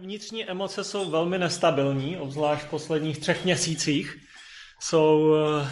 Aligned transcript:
vnitřní 0.00 0.50
emoce 0.50 0.84
jsou 0.84 1.10
velmi 1.10 1.38
nestabilní, 1.38 2.18
obzvlášť 2.18 2.64
v 2.64 2.70
posledních 2.70 3.18
třech 3.18 3.44
měsících. 3.44 4.16
Jsou 4.80 5.20
uh, 5.20 5.66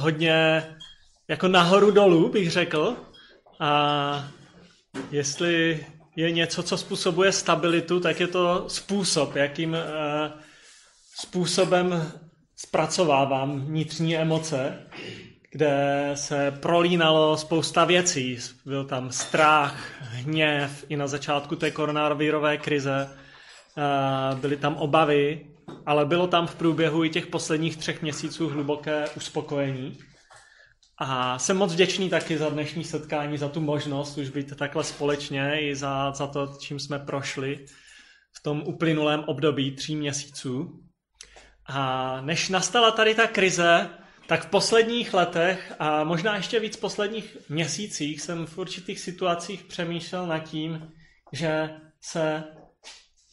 hodně 0.00 0.66
jako 1.28 1.48
nahoru 1.48 1.90
dolů, 1.90 2.28
bych 2.28 2.50
řekl. 2.50 2.96
A 3.60 4.28
jestli 5.10 5.86
je 6.16 6.30
něco, 6.30 6.62
co 6.62 6.78
způsobuje 6.78 7.32
stabilitu, 7.32 8.00
tak 8.00 8.20
je 8.20 8.26
to 8.26 8.64
způsob, 8.68 9.36
jakým 9.36 9.70
uh, 9.70 9.78
způsobem 11.20 12.12
zpracovávám 12.56 13.66
vnitřní 13.66 14.16
emoce, 14.16 14.86
kde 15.56 16.10
se 16.14 16.50
prolínalo 16.50 17.36
spousta 17.36 17.84
věcí. 17.84 18.38
Byl 18.64 18.84
tam 18.84 19.12
strach, 19.12 20.00
hněv 20.00 20.84
i 20.88 20.96
na 20.96 21.06
začátku 21.06 21.56
té 21.56 21.70
koronavirové 21.70 22.58
krize. 22.58 23.08
Byly 24.40 24.56
tam 24.56 24.74
obavy, 24.74 25.46
ale 25.86 26.04
bylo 26.06 26.26
tam 26.26 26.46
v 26.46 26.54
průběhu 26.54 27.04
i 27.04 27.10
těch 27.10 27.26
posledních 27.26 27.76
třech 27.76 28.02
měsíců 28.02 28.48
hluboké 28.48 29.04
uspokojení. 29.16 29.98
A 30.98 31.38
jsem 31.38 31.56
moc 31.56 31.72
vděčný 31.72 32.10
taky 32.10 32.38
za 32.38 32.48
dnešní 32.48 32.84
setkání, 32.84 33.38
za 33.38 33.48
tu 33.48 33.60
možnost 33.60 34.18
už 34.18 34.28
být 34.28 34.56
takhle 34.56 34.84
společně 34.84 35.60
i 35.60 35.76
za, 35.76 36.12
za 36.12 36.26
to, 36.26 36.56
čím 36.60 36.78
jsme 36.78 36.98
prošli 36.98 37.64
v 38.32 38.42
tom 38.42 38.62
uplynulém 38.66 39.24
období 39.26 39.76
tří 39.76 39.96
měsíců. 39.96 40.80
A 41.66 42.20
než 42.20 42.48
nastala 42.48 42.90
tady 42.90 43.14
ta 43.14 43.26
krize, 43.26 43.90
tak 44.26 44.46
v 44.46 44.50
posledních 44.50 45.14
letech 45.14 45.72
a 45.78 46.04
možná 46.04 46.36
ještě 46.36 46.60
víc 46.60 46.76
v 46.76 46.80
posledních 46.80 47.36
měsících 47.48 48.20
jsem 48.20 48.46
v 48.46 48.58
určitých 48.58 49.00
situacích 49.00 49.64
přemýšlel 49.64 50.26
nad 50.26 50.38
tím, 50.38 50.92
že 51.32 51.70
se 52.00 52.44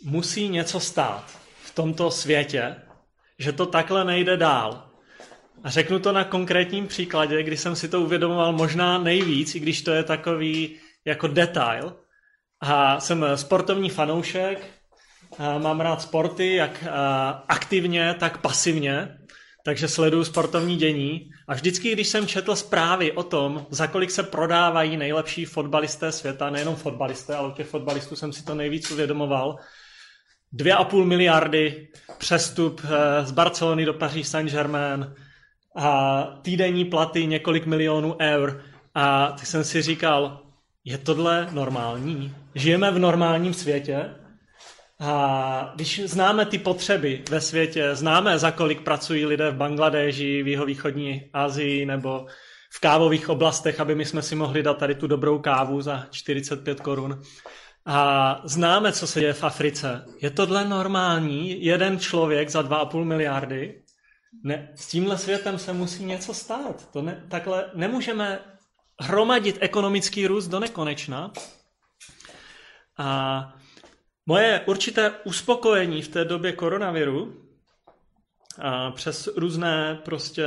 musí 0.04 0.50
něco 0.50 0.80
stát 0.80 1.40
v 1.64 1.76
tomto 1.76 2.12
světě, 2.12 2.76
že 3.40 3.52
to 3.52 3.66
takhle 3.66 4.06
nejde 4.06 4.38
dál. 4.38 4.90
A 5.64 5.70
řeknu 5.70 6.00
to 6.00 6.12
na 6.12 6.24
konkrétním 6.24 6.88
příkladě, 6.88 7.44
kdy 7.44 7.58
jsem 7.58 7.76
si 7.76 7.90
to 7.90 8.02
uvědomoval 8.02 8.54
možná 8.54 8.98
nejvíc, 8.98 9.56
i 9.56 9.60
když 9.60 9.82
to 9.82 9.92
je 9.92 10.04
takový 10.04 10.80
jako 11.06 11.28
detail. 11.28 11.96
A 12.62 13.00
jsem 13.00 13.26
sportovní 13.36 13.90
fanoušek, 13.90 14.68
mám 15.58 15.82
rád 15.82 16.02
sporty, 16.02 16.56
jak 16.56 16.84
aktivně, 17.48 18.16
tak 18.20 18.38
pasivně 18.38 19.18
takže 19.64 19.88
sleduju 19.88 20.24
sportovní 20.24 20.76
dění 20.78 21.30
a 21.48 21.54
vždycky, 21.54 21.92
když 21.92 22.08
jsem 22.08 22.28
četl 22.28 22.56
zprávy 22.56 23.12
o 23.12 23.24
tom, 23.24 23.66
za 23.70 23.88
kolik 23.88 24.12
se 24.12 24.24
prodávají 24.24 24.98
nejlepší 24.98 25.46
fotbalisté 25.46 26.12
světa, 26.12 26.50
nejenom 26.50 26.76
fotbalisté, 26.76 27.36
ale 27.36 27.48
u 27.48 27.52
těch 27.52 27.68
fotbalistů 27.68 28.16
jsem 28.16 28.34
si 28.34 28.46
to 28.46 28.56
nejvíc 28.56 28.92
uvědomoval, 28.92 29.56
2,5 30.54 31.06
miliardy 31.06 31.88
přestup 32.18 32.82
eh, 32.84 33.26
z 33.26 33.32
Barcelony 33.32 33.86
do 33.86 33.94
Paris 33.94 34.30
Saint-Germain 34.30 35.14
a 35.76 36.24
týdenní 36.42 36.86
platy 36.86 37.28
několik 37.28 37.66
milionů 37.66 38.16
eur. 38.22 38.64
A 38.96 39.28
tak 39.28 39.46
jsem 39.46 39.64
si 39.64 39.82
říkal, 39.82 40.40
je 40.86 40.98
tohle 40.98 41.48
normální? 41.52 42.36
Žijeme 42.56 42.92
v 42.92 43.00
normálním 43.00 43.54
světě? 43.54 44.10
A 45.00 45.72
když 45.76 46.02
známe 46.06 46.46
ty 46.46 46.58
potřeby 46.58 47.24
ve 47.30 47.42
světě, 47.42 47.96
známe, 47.96 48.40
za 48.40 48.52
kolik 48.52 48.82
pracují 48.82 49.26
lidé 49.26 49.52
v 49.52 49.56
Bangladeži, 49.56 50.44
v 50.44 50.48
jihovýchodní 50.48 51.30
Asii 51.34 51.86
nebo 51.86 52.26
v 52.74 52.80
kávových 52.80 53.30
oblastech, 53.30 53.80
aby 53.80 53.96
my 53.96 54.06
jsme 54.06 54.22
si 54.22 54.36
mohli 54.36 54.64
dát 54.64 54.78
tady 54.78 54.96
tu 54.96 55.08
dobrou 55.08 55.40
kávu 55.40 55.82
za 55.82 56.08
45 56.12 56.80
korun. 56.80 57.22
A 57.86 58.42
známe, 58.44 58.92
co 58.92 59.08
se 59.08 59.20
děje 59.20 59.34
v 59.34 59.44
Africe. 59.44 60.06
Je 60.22 60.30
tohle 60.30 60.66
normální? 60.66 61.66
Jeden 61.66 62.00
člověk 62.00 62.50
za 62.50 62.62
2,5 62.62 63.04
miliardy? 63.04 63.84
Ne, 64.44 64.72
s 64.76 64.88
tímhle 64.88 65.18
světem 65.18 65.60
se 65.60 65.74
musí 65.74 66.06
něco 66.06 66.34
stát. 66.34 66.92
To 66.92 67.02
ne, 67.02 67.26
takhle 67.30 67.72
nemůžeme 67.74 68.40
hromadit 69.02 69.58
ekonomický 69.60 70.28
růst 70.28 70.48
do 70.48 70.60
nekonečna. 70.60 71.32
A 72.98 73.54
Moje 74.26 74.62
určité 74.66 75.12
uspokojení 75.24 76.02
v 76.02 76.08
té 76.08 76.26
době 76.26 76.52
koronaviru 76.52 77.44
a 78.60 78.92
přes 78.92 79.30
různé 79.36 80.02
prostě 80.06 80.46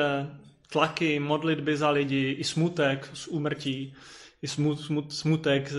tlaky, 0.72 1.20
modlitby 1.20 1.76
za 1.76 1.90
lidi, 1.90 2.36
i 2.38 2.44
smutek 2.44 3.10
z 3.14 3.26
úmrtí, 3.26 3.94
i 4.42 4.48
smut, 4.48 4.80
smut, 4.80 5.12
smutek 5.12 5.70
z, 5.70 5.76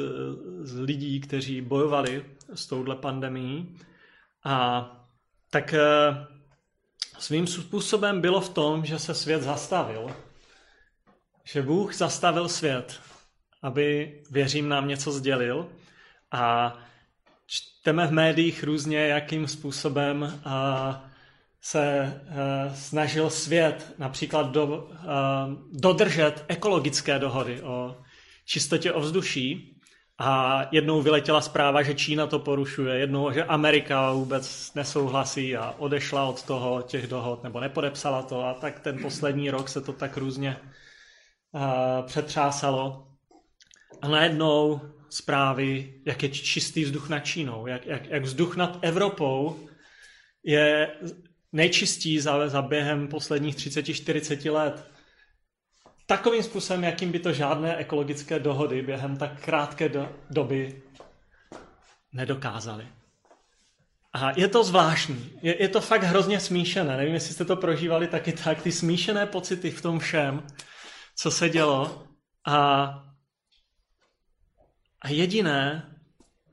z 0.61 0.79
lidí, 0.79 1.19
kteří 1.21 1.61
bojovali 1.61 2.25
s 2.53 2.65
touhle 2.65 2.95
pandemí. 2.95 3.79
A 4.43 4.85
tak 5.49 5.73
e, 5.73 5.79
svým 7.19 7.47
způsobem 7.47 8.21
bylo 8.21 8.41
v 8.41 8.49
tom, 8.49 8.85
že 8.85 8.99
se 8.99 9.13
svět 9.13 9.41
zastavil. 9.41 10.15
Že 11.43 11.61
Bůh 11.61 11.95
zastavil 11.95 12.49
svět, 12.49 13.01
aby, 13.61 14.19
věřím, 14.31 14.69
nám 14.69 14.87
něco 14.87 15.11
sdělil. 15.11 15.69
A 16.31 16.73
čteme 17.47 18.07
v 18.07 18.11
médiích 18.11 18.63
různě, 18.63 19.07
jakým 19.07 19.47
způsobem 19.47 20.41
se 21.61 22.13
snažil 22.75 23.29
svět 23.29 23.93
například 23.97 24.51
do, 24.51 24.89
dodržet 25.71 26.45
ekologické 26.47 27.19
dohody 27.19 27.61
o 27.61 27.97
čistotě 28.45 28.93
ovzduší. 28.93 29.73
A 30.19 30.61
jednou 30.71 31.01
vyletěla 31.01 31.41
zpráva, 31.41 31.81
že 31.81 31.93
Čína 31.93 32.27
to 32.27 32.39
porušuje, 32.39 32.99
jednou, 32.99 33.31
že 33.31 33.43
Amerika 33.43 34.11
vůbec 34.11 34.73
nesouhlasí 34.73 35.57
a 35.57 35.75
odešla 35.77 36.25
od 36.25 36.43
toho 36.43 36.81
těch 36.81 37.07
dohod, 37.07 37.43
nebo 37.43 37.59
nepodepsala 37.59 38.21
to. 38.21 38.45
A 38.45 38.53
tak 38.53 38.79
ten 38.79 39.01
poslední 39.01 39.49
rok 39.49 39.69
se 39.69 39.81
to 39.81 39.93
tak 39.93 40.17
různě 40.17 40.57
přetřásalo. 42.05 43.07
A 44.01 44.07
najednou 44.07 44.81
zprávy, 45.09 45.93
jak 46.05 46.23
je 46.23 46.29
čistý 46.29 46.83
vzduch 46.83 47.09
nad 47.09 47.19
Čínou, 47.19 47.67
jak, 47.67 47.85
jak, 47.85 48.05
jak 48.05 48.23
vzduch 48.23 48.55
nad 48.55 48.79
Evropou 48.81 49.67
je 50.43 50.89
nejčistí 51.51 52.19
za, 52.19 52.49
za 52.49 52.61
během 52.61 53.07
posledních 53.07 53.55
30-40 53.55 54.53
let. 54.53 54.91
Takovým 56.05 56.43
způsobem, 56.43 56.83
jakým 56.83 57.11
by 57.11 57.19
to 57.19 57.33
žádné 57.33 57.75
ekologické 57.75 58.39
dohody 58.39 58.81
během 58.81 59.17
tak 59.17 59.41
krátké 59.41 59.89
do, 59.89 60.09
doby 60.29 60.81
nedokázaly. 62.13 62.87
A 64.13 64.39
je 64.39 64.47
to 64.47 64.63
zvláštní. 64.63 65.31
Je, 65.41 65.61
je 65.61 65.67
to 65.67 65.81
fakt 65.81 66.03
hrozně 66.03 66.39
smíšené. 66.39 66.97
Nevím, 66.97 67.13
jestli 67.13 67.33
jste 67.33 67.45
to 67.45 67.55
prožívali 67.55 68.07
taky 68.07 68.31
tak. 68.31 68.61
Ty 68.61 68.71
smíšené 68.71 69.25
pocity 69.25 69.71
v 69.71 69.81
tom 69.81 69.99
všem, 69.99 70.43
co 71.15 71.31
se 71.31 71.49
dělo. 71.49 72.03
A 72.47 73.06
a 75.01 75.09
jediné 75.09 75.91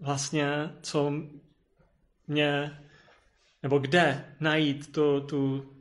vlastně, 0.00 0.72
co 0.82 1.12
mě, 2.26 2.80
nebo 3.62 3.78
kde 3.78 4.34
najít 4.40 4.92
tu, 4.92 5.20
tu, 5.20 5.72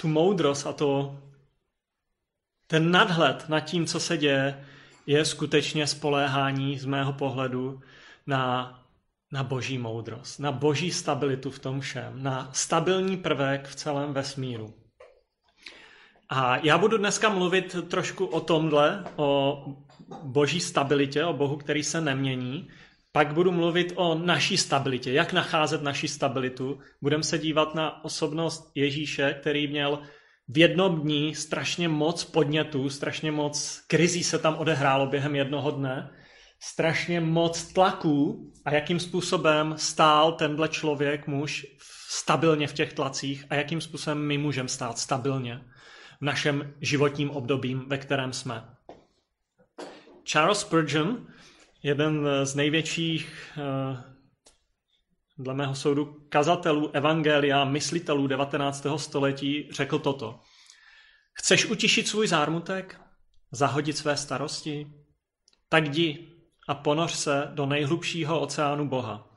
tu 0.00 0.08
moudrost 0.08 0.66
a 0.66 0.72
to, 0.72 1.22
ten 2.66 2.90
nadhled 2.90 3.48
nad 3.48 3.60
tím, 3.60 3.86
co 3.86 4.00
se 4.00 4.16
děje, 4.16 4.64
je 5.06 5.24
skutečně 5.24 5.86
spoléhání 5.86 6.78
z 6.78 6.84
mého 6.84 7.12
pohledu 7.12 7.80
na, 8.26 8.74
na 9.32 9.42
boží 9.42 9.78
moudrost, 9.78 10.40
na 10.40 10.52
boží 10.52 10.90
stabilitu 10.90 11.50
v 11.50 11.58
tom 11.58 11.80
všem, 11.80 12.22
na 12.22 12.50
stabilní 12.52 13.16
prvek 13.16 13.68
v 13.68 13.74
celém 13.74 14.12
vesmíru. 14.12 14.74
A 16.28 16.56
já 16.56 16.78
budu 16.78 16.98
dneska 16.98 17.28
mluvit 17.28 17.76
trošku 17.88 18.26
o 18.26 18.40
tomhle, 18.40 19.04
o 19.16 19.64
boží 20.22 20.60
stabilitě, 20.60 21.24
o 21.24 21.32
Bohu, 21.32 21.56
který 21.56 21.82
se 21.82 22.00
nemění. 22.00 22.68
Pak 23.12 23.34
budu 23.34 23.52
mluvit 23.52 23.92
o 23.96 24.14
naší 24.14 24.56
stabilitě, 24.56 25.12
jak 25.12 25.32
nacházet 25.32 25.82
naši 25.82 26.08
stabilitu. 26.08 26.78
Budeme 27.02 27.22
se 27.22 27.38
dívat 27.38 27.74
na 27.74 28.04
osobnost 28.04 28.70
Ježíše, 28.74 29.36
který 29.40 29.66
měl 29.66 29.98
v 30.48 30.58
jednom 30.58 31.00
dní 31.00 31.34
strašně 31.34 31.88
moc 31.88 32.24
podnětů, 32.24 32.90
strašně 32.90 33.32
moc 33.32 33.82
krizí 33.86 34.24
se 34.24 34.38
tam 34.38 34.54
odehrálo 34.54 35.06
během 35.06 35.36
jednoho 35.36 35.70
dne, 35.70 36.10
strašně 36.60 37.20
moc 37.20 37.72
tlaků 37.72 38.50
a 38.64 38.74
jakým 38.74 39.00
způsobem 39.00 39.74
stál 39.76 40.32
tenhle 40.32 40.68
člověk, 40.68 41.26
muž, 41.26 41.66
stabilně 42.08 42.66
v 42.66 42.72
těch 42.72 42.92
tlacích 42.92 43.44
a 43.50 43.54
jakým 43.54 43.80
způsobem 43.80 44.26
my 44.26 44.38
můžeme 44.38 44.68
stát 44.68 44.98
stabilně 44.98 45.60
v 46.20 46.24
našem 46.24 46.74
životním 46.80 47.30
období, 47.30 47.74
ve 47.74 47.98
kterém 47.98 48.32
jsme. 48.32 48.77
Charles 50.30 50.60
Spurgeon, 50.60 51.26
jeden 51.82 52.28
z 52.44 52.54
největších, 52.54 53.52
eh, 53.58 54.02
dle 55.38 55.54
mého 55.54 55.74
soudu, 55.74 56.26
kazatelů 56.28 56.90
evangelia, 56.96 57.64
myslitelů 57.64 58.26
19. 58.26 58.98
století, 58.98 59.68
řekl 59.72 59.98
toto. 59.98 60.40
Chceš 61.32 61.66
utišit 61.66 62.08
svůj 62.08 62.26
zármutek? 62.26 63.00
Zahodit 63.52 63.96
své 63.96 64.16
starosti? 64.16 64.92
Tak 65.68 65.88
jdi 65.88 66.28
a 66.68 66.74
ponoř 66.74 67.12
se 67.12 67.50
do 67.54 67.66
nejhlubšího 67.66 68.40
oceánu 68.40 68.88
Boha. 68.88 69.28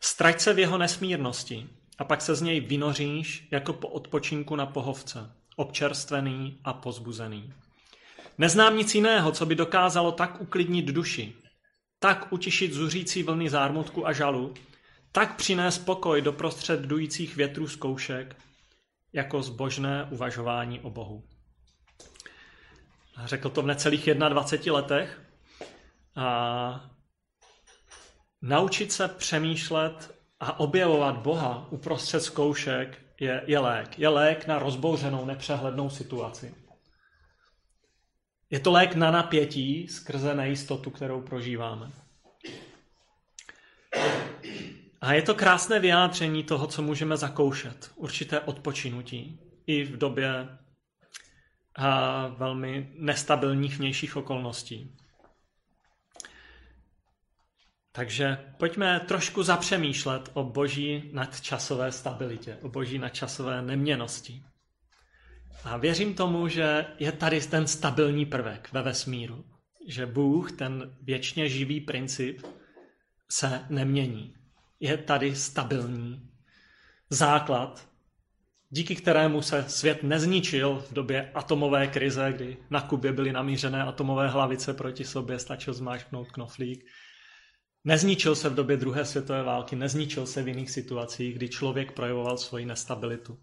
Strať 0.00 0.40
se 0.40 0.54
v 0.54 0.58
jeho 0.58 0.78
nesmírnosti 0.78 1.68
a 1.98 2.04
pak 2.04 2.22
se 2.22 2.34
z 2.34 2.42
něj 2.42 2.60
vynoříš 2.60 3.48
jako 3.50 3.72
po 3.72 3.88
odpočinku 3.88 4.56
na 4.56 4.66
pohovce, 4.66 5.32
občerstvený 5.56 6.60
a 6.64 6.72
pozbuzený. 6.72 7.52
Neznám 8.38 8.76
nic 8.76 8.94
jiného, 8.94 9.32
co 9.32 9.46
by 9.46 9.54
dokázalo 9.54 10.12
tak 10.12 10.40
uklidnit 10.40 10.86
duši, 10.86 11.34
tak 11.98 12.32
utišit 12.32 12.72
zuřící 12.72 13.22
vlny 13.22 13.50
zármutku 13.50 14.06
a 14.06 14.12
žalu, 14.12 14.54
tak 15.12 15.36
přinést 15.36 15.78
pokoj 15.78 16.22
do 16.22 16.32
prostřed 16.32 16.80
dujících 16.80 17.36
větrů 17.36 17.68
zkoušek, 17.68 18.36
jako 19.12 19.42
zbožné 19.42 20.08
uvažování 20.10 20.80
o 20.80 20.90
Bohu. 20.90 21.24
Řekl 23.24 23.50
to 23.50 23.62
v 23.62 23.66
necelých 23.66 24.14
21 24.14 24.74
letech. 24.74 25.22
A 26.16 26.90
naučit 28.42 28.92
se 28.92 29.08
přemýšlet 29.08 30.14
a 30.40 30.60
objevovat 30.60 31.16
Boha 31.16 31.66
uprostřed 31.70 32.20
zkoušek 32.20 32.98
je, 33.20 33.42
je 33.46 33.58
lék. 33.58 33.98
Je 33.98 34.08
lék 34.08 34.46
na 34.46 34.58
rozbouřenou, 34.58 35.24
nepřehlednou 35.24 35.90
situaci. 35.90 36.61
Je 38.52 38.60
to 38.60 38.72
lék 38.72 38.94
na 38.94 39.10
napětí 39.10 39.88
skrze 39.88 40.34
nejistotu, 40.34 40.90
kterou 40.90 41.22
prožíváme. 41.22 41.90
A 45.00 45.12
je 45.12 45.22
to 45.22 45.34
krásné 45.34 45.80
vyjádření 45.80 46.44
toho, 46.44 46.66
co 46.66 46.82
můžeme 46.82 47.16
zakoušet. 47.16 47.90
Určité 47.96 48.40
odpočinutí 48.40 49.40
i 49.66 49.84
v 49.84 49.96
době 49.96 50.58
a 51.74 52.26
velmi 52.26 52.92
nestabilních 52.94 53.78
vnějších 53.78 54.16
okolností. 54.16 54.96
Takže 57.92 58.54
pojďme 58.58 59.00
trošku 59.00 59.42
zapřemýšlet 59.42 60.30
o 60.32 60.44
boží 60.44 61.10
nadčasové 61.12 61.92
stabilitě, 61.92 62.58
o 62.62 62.68
boží 62.68 62.98
nadčasové 62.98 63.62
neměnosti. 63.62 64.42
A 65.64 65.76
věřím 65.76 66.14
tomu, 66.14 66.48
že 66.48 66.86
je 66.98 67.12
tady 67.12 67.40
ten 67.40 67.66
stabilní 67.66 68.26
prvek 68.26 68.68
ve 68.72 68.82
vesmíru. 68.82 69.44
Že 69.88 70.06
Bůh, 70.06 70.52
ten 70.52 70.96
věčně 71.02 71.48
živý 71.48 71.80
princip, 71.80 72.42
se 73.30 73.66
nemění. 73.70 74.34
Je 74.80 74.96
tady 74.96 75.36
stabilní 75.36 76.30
základ, 77.10 77.88
díky 78.70 78.96
kterému 78.96 79.42
se 79.42 79.64
svět 79.68 80.02
nezničil 80.02 80.84
v 80.90 80.92
době 80.92 81.30
atomové 81.34 81.86
krize, 81.86 82.32
kdy 82.32 82.56
na 82.70 82.80
Kubě 82.80 83.12
byly 83.12 83.32
namířené 83.32 83.82
atomové 83.82 84.28
hlavice 84.28 84.74
proti 84.74 85.04
sobě, 85.04 85.38
stačil 85.38 85.74
zmáčknout 85.74 86.30
knoflík. 86.30 86.84
Nezničil 87.84 88.36
se 88.36 88.48
v 88.48 88.54
době 88.54 88.76
druhé 88.76 89.04
světové 89.04 89.42
války, 89.42 89.76
nezničil 89.76 90.26
se 90.26 90.42
v 90.42 90.48
jiných 90.48 90.70
situacích, 90.70 91.34
kdy 91.34 91.48
člověk 91.48 91.92
projevoval 91.92 92.38
svoji 92.38 92.66
nestabilitu. 92.66 93.38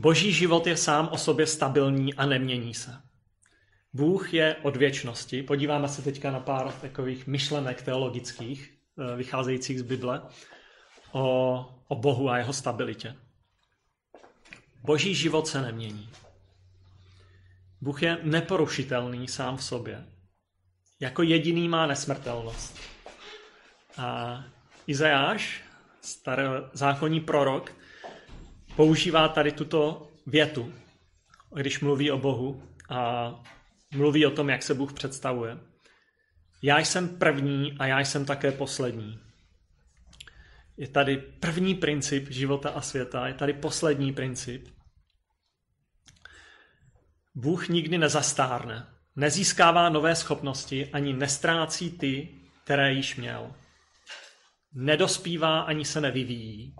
Boží 0.00 0.32
život 0.32 0.66
je 0.66 0.76
sám 0.76 1.08
o 1.12 1.18
sobě 1.18 1.46
stabilní 1.46 2.14
a 2.14 2.26
nemění 2.26 2.74
se. 2.74 3.00
Bůh 3.92 4.34
je 4.34 4.56
od 4.62 4.76
věčnosti. 4.76 5.42
Podíváme 5.42 5.88
se 5.88 6.02
teďka 6.02 6.30
na 6.30 6.40
pár 6.40 6.72
takových 6.72 7.26
myšlenek 7.26 7.82
teologických, 7.82 8.74
eh, 8.98 9.16
vycházejících 9.16 9.78
z 9.78 9.82
Bible, 9.82 10.22
o, 11.12 11.66
o 11.88 11.94
Bohu 11.94 12.30
a 12.30 12.38
jeho 12.38 12.52
stabilitě. 12.52 13.16
Boží 14.82 15.14
život 15.14 15.46
se 15.46 15.62
nemění. 15.62 16.08
Bůh 17.80 18.02
je 18.02 18.18
neporušitelný 18.22 19.28
sám 19.28 19.56
v 19.56 19.64
sobě. 19.64 20.04
Jako 21.00 21.22
jediný 21.22 21.68
má 21.68 21.86
nesmrtelnost. 21.86 22.78
A 23.96 24.44
Izajáš, 24.86 25.62
starozákonní 26.00 27.20
prorok, 27.20 27.79
používá 28.80 29.28
tady 29.28 29.52
tuto 29.52 30.10
větu, 30.26 30.74
když 31.54 31.80
mluví 31.80 32.10
o 32.10 32.18
Bohu 32.18 32.62
a 32.88 33.30
mluví 33.94 34.26
o 34.26 34.30
tom, 34.30 34.48
jak 34.48 34.62
se 34.62 34.74
Bůh 34.74 34.92
představuje. 34.92 35.58
Já 36.62 36.78
jsem 36.78 37.08
první 37.08 37.76
a 37.78 37.86
já 37.86 38.00
jsem 38.00 38.24
také 38.24 38.52
poslední. 38.52 39.18
Je 40.76 40.88
tady 40.88 41.16
první 41.16 41.74
princip 41.74 42.30
života 42.30 42.70
a 42.70 42.80
světa, 42.80 43.26
je 43.28 43.34
tady 43.34 43.52
poslední 43.52 44.12
princip. 44.12 44.68
Bůh 47.34 47.68
nikdy 47.68 47.98
nezastárne, 47.98 48.86
nezískává 49.16 49.88
nové 49.88 50.16
schopnosti 50.16 50.90
ani 50.92 51.12
nestrácí 51.12 51.90
ty, 51.90 52.28
které 52.64 52.92
již 52.92 53.16
měl. 53.16 53.54
Nedospívá 54.72 55.60
ani 55.60 55.84
se 55.84 56.00
nevyvíjí. 56.00 56.74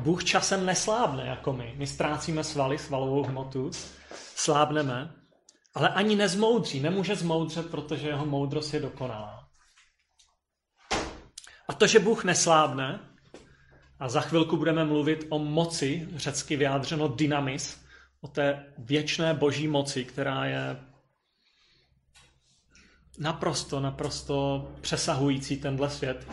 Bůh 0.00 0.24
časem 0.24 0.66
neslábne 0.66 1.26
jako 1.26 1.52
my. 1.52 1.74
My 1.76 1.86
ztrácíme 1.86 2.44
svaly, 2.44 2.78
svalovou 2.78 3.22
hmotu, 3.22 3.70
slábneme, 4.34 5.14
ale 5.74 5.88
ani 5.88 6.16
nezmoudří, 6.16 6.80
nemůže 6.80 7.16
zmoudřet, 7.16 7.70
protože 7.70 8.08
jeho 8.08 8.26
moudrost 8.26 8.74
je 8.74 8.80
dokonalá. 8.80 9.48
A 11.68 11.72
to, 11.72 11.86
že 11.86 11.98
Bůh 11.98 12.24
neslábne, 12.24 13.00
a 14.00 14.08
za 14.08 14.20
chvilku 14.20 14.56
budeme 14.56 14.84
mluvit 14.84 15.26
o 15.28 15.38
moci, 15.38 16.08
řecky 16.16 16.56
vyjádřeno 16.56 17.08
dynamis, 17.08 17.80
o 18.20 18.28
té 18.28 18.72
věčné 18.78 19.34
boží 19.34 19.68
moci, 19.68 20.04
která 20.04 20.44
je 20.44 20.76
naprosto, 23.18 23.80
naprosto 23.80 24.68
přesahující 24.80 25.56
tenhle 25.56 25.90
svět, 25.90 26.26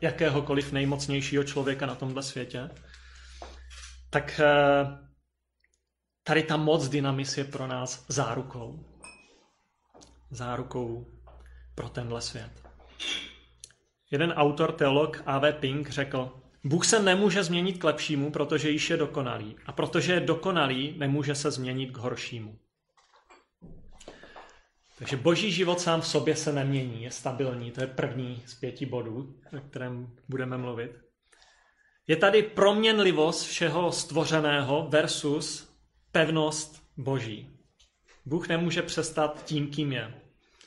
jakéhokoliv 0.00 0.72
nejmocnějšího 0.72 1.44
člověka 1.44 1.86
na 1.86 1.94
tomhle 1.94 2.22
světě, 2.22 2.70
tak 4.16 4.40
eh, 4.40 4.98
tady 6.22 6.42
ta 6.42 6.56
moc 6.56 6.88
dynamis 6.88 7.38
je 7.38 7.44
pro 7.44 7.66
nás 7.66 8.04
zárukou. 8.08 8.84
Zárukou 10.30 11.06
pro 11.74 11.88
tenhle 11.88 12.20
svět. 12.22 12.50
Jeden 14.10 14.32
autor, 14.32 14.72
teolog 14.72 15.22
A.V. 15.26 15.52
Pink 15.52 15.90
řekl, 15.90 16.32
Bůh 16.64 16.86
se 16.86 17.02
nemůže 17.02 17.44
změnit 17.44 17.78
k 17.78 17.84
lepšímu, 17.84 18.30
protože 18.30 18.70
již 18.70 18.90
je 18.90 18.96
dokonalý. 18.96 19.56
A 19.66 19.72
protože 19.72 20.12
je 20.12 20.20
dokonalý, 20.20 20.98
nemůže 20.98 21.34
se 21.34 21.50
změnit 21.50 21.90
k 21.90 21.96
horšímu. 21.96 22.58
Takže 24.98 25.16
boží 25.16 25.52
život 25.52 25.80
sám 25.80 26.00
v 26.00 26.06
sobě 26.06 26.36
se 26.36 26.52
nemění, 26.52 27.02
je 27.02 27.10
stabilní. 27.10 27.70
To 27.70 27.80
je 27.80 27.86
první 27.86 28.42
z 28.46 28.54
pěti 28.54 28.86
bodů, 28.86 29.40
o 29.58 29.60
kterém 29.60 30.16
budeme 30.28 30.58
mluvit. 30.58 31.05
Je 32.06 32.16
tady 32.16 32.42
proměnlivost 32.42 33.46
všeho 33.46 33.92
stvořeného 33.92 34.86
versus 34.90 35.68
pevnost 36.12 36.82
boží. 36.96 37.50
Bůh 38.24 38.48
nemůže 38.48 38.82
přestat 38.82 39.44
tím, 39.44 39.70
kým 39.70 39.92
je. 39.92 40.14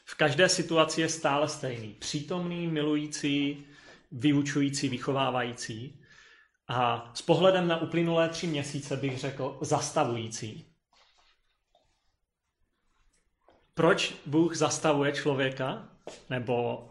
V 0.06 0.16
každé 0.16 0.50
situaci 0.50 1.02
je 1.02 1.10
stále 1.10 1.50
stejný. 1.50 1.94
Přítomný, 2.00 2.68
milující, 2.68 3.66
vyučující, 4.12 4.90
vychovávající. 4.90 6.02
A 6.68 7.12
s 7.14 7.22
pohledem 7.22 7.68
na 7.68 7.82
uplynulé 7.82 8.30
tři 8.30 8.48
měsíce 8.48 8.98
bych 8.98 9.20
řekl 9.20 9.58
zastavující. 9.62 10.66
Proč 13.74 14.16
Bůh 14.26 14.56
zastavuje 14.56 15.12
člověka, 15.12 15.90
nebo 16.30 16.86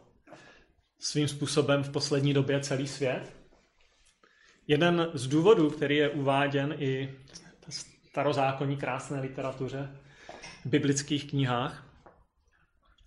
svým 0.99 1.28
způsobem 1.28 1.83
v 1.83 1.93
poslední 1.93 2.35
době 2.35 2.61
celý 2.61 2.88
svět? 2.88 3.38
Jeden 4.71 5.11
z 5.15 5.27
důvodů, 5.27 5.71
který 5.71 5.97
je 5.97 6.09
uváděn 6.09 6.75
i 6.79 7.15
v 7.69 7.75
starozákonní 8.09 8.77
krásné 8.77 9.21
literatuře, 9.21 9.97
v 10.65 10.67
biblických 10.67 11.31
knihách, 11.31 11.87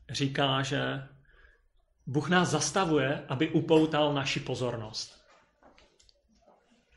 říká, 0.09 0.61
že 0.61 1.07
Bůh 2.07 2.29
nás 2.29 2.49
zastavuje, 2.49 3.25
aby 3.27 3.49
upoutal 3.49 4.13
naši 4.13 4.39
pozornost. 4.39 5.21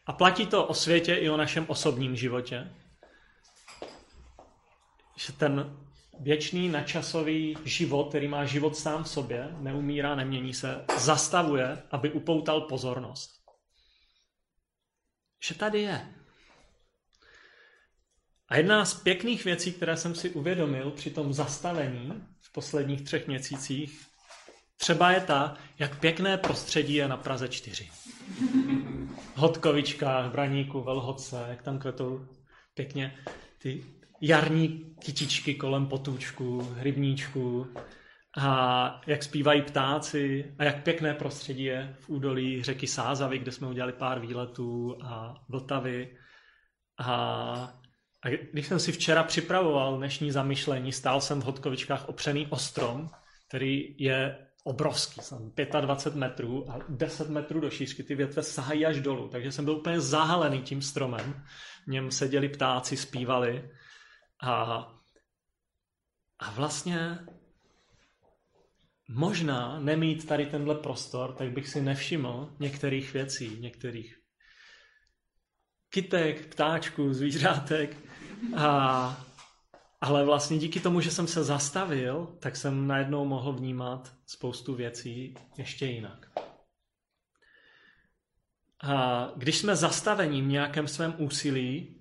A 0.07 0.13
platí 0.13 0.47
to 0.47 0.67
o 0.67 0.75
světě 0.75 1.15
i 1.15 1.31
o 1.31 1.37
našem 1.37 1.65
osobním 1.69 2.17
životě. 2.17 2.71
Že 5.17 5.33
ten 5.33 5.77
věčný 6.21 6.69
načasový 6.69 7.57
život, 7.65 8.09
který 8.09 8.29
má 8.29 8.45
život 8.45 8.77
sám 8.77 9.05
v 9.05 9.09
sobě, 9.09 9.49
neumírá, 9.59 10.15
nemění 10.15 10.55
se, 10.55 10.85
zastavuje, 10.99 11.83
aby 11.91 12.13
upoutal 12.13 12.61
pozornost. 12.61 13.34
Že 15.47 15.55
tady 15.55 15.81
je. 15.81 16.07
A 18.49 18.57
jedna 18.57 18.85
z 18.85 18.95
pěkných 18.95 19.45
věcí, 19.45 19.73
které 19.73 19.97
jsem 19.97 20.15
si 20.15 20.31
uvědomil 20.31 20.91
při 20.91 21.11
tom 21.11 21.33
zastavení 21.33 22.23
v 22.41 22.53
posledních 22.53 23.03
třech 23.03 23.27
měsících, 23.27 24.07
třeba 24.77 25.11
je 25.11 25.21
ta, 25.21 25.57
jak 25.79 26.01
pěkné 26.01 26.39
prostředí 26.39 26.95
je 26.95 27.09
na 27.09 27.17
Praze 27.17 27.49
4. 27.49 27.91
Hodkovička, 29.35 30.29
Braníku, 30.33 30.81
Velhodce, 30.83 31.45
jak 31.49 31.63
tam 31.63 31.79
kvetou 31.79 32.29
pěkně 32.75 33.19
ty 33.59 33.85
jarní 34.21 34.97
kytičky 35.05 35.55
kolem 35.55 35.87
potůčku, 35.87 36.75
rybníčku, 36.77 37.67
a 38.39 39.01
jak 39.07 39.23
zpívají 39.23 39.63
ptáci 39.63 40.55
a 40.59 40.65
jak 40.65 40.83
pěkné 40.83 41.15
prostředí 41.15 41.65
je 41.65 41.97
v 42.01 42.09
údolí 42.09 42.63
řeky 42.63 42.87
Sázavy, 42.87 43.39
kde 43.39 43.53
jsme 43.53 43.69
udělali 43.69 43.93
pár 43.93 44.21
výletů 44.21 44.99
a 45.03 45.35
Vltavy. 45.49 46.17
A, 46.99 47.13
a 48.23 48.29
když 48.53 48.67
jsem 48.67 48.81
si 48.81 48.93
včera 48.93 49.23
připravoval 49.23 49.97
dnešní 49.97 50.31
zamyšlení, 50.31 50.93
stál 50.93 51.21
jsem 51.21 51.41
v 51.41 51.45
Hodkovičkách 51.45 52.09
opřený 52.09 52.47
o 52.47 52.57
strom, 52.57 53.11
který 53.49 53.97
je 53.99 54.39
obrovský, 54.65 55.21
jsem 55.21 55.53
25 55.81 56.19
metrů 56.21 56.71
a 56.71 56.79
10 56.89 57.31
metrů 57.31 57.61
do 57.61 57.71
šířky, 57.71 58.03
ty 58.03 58.15
větve 58.15 58.43
sahají 58.43 58.87
až 58.87 59.01
dolů, 59.01 59.29
takže 59.29 59.53
jsem 59.53 59.65
byl 59.65 59.75
úplně 59.75 60.01
zahalený 60.01 60.63
tím 60.63 60.83
stromem, 60.83 61.45
v 61.85 61.91
něm 61.91 62.11
seděli 62.11 62.49
ptáci, 62.49 62.97
zpívali 62.97 63.71
a, 64.43 64.55
a 66.39 66.51
vlastně 66.51 67.19
možná 69.09 69.81
nemít 69.81 70.27
tady 70.27 70.47
tenhle 70.47 70.75
prostor, 70.75 71.33
tak 71.33 71.51
bych 71.51 71.69
si 71.69 71.83
nevšiml 71.83 72.57
některých 72.59 73.13
věcí, 73.13 73.57
některých 73.61 74.25
kytek, 75.95 76.47
ptáčků, 76.47 77.13
zvířátek. 77.13 77.97
A, 78.57 79.27
ale 80.01 80.25
vlastně 80.25 80.59
díky 80.59 80.81
tomu, 80.81 81.01
že 81.01 81.11
jsem 81.11 81.27
se 81.27 81.45
zastavil, 81.45 82.37
tak 82.41 82.57
jsem 82.57 82.87
najednou 82.87 83.25
mohl 83.25 83.53
vnímat 83.53 84.13
spoustu 84.27 84.75
věcí 84.75 85.35
ještě 85.59 85.87
jinak. 85.87 86.31
A 88.81 89.29
když 89.37 89.59
jsme 89.59 89.77
zastaveni 89.77 90.43
v 90.43 90.47
nějakém 90.47 90.89
svém 90.89 91.15
úsilí, 91.19 91.97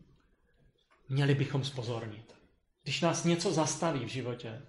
měli 1.10 1.36
bychom 1.36 1.64
spozornit. 1.64 2.36
Když 2.84 3.02
nás 3.02 3.24
něco 3.24 3.54
zastaví 3.54 4.06
v 4.06 4.08
životě, 4.08 4.62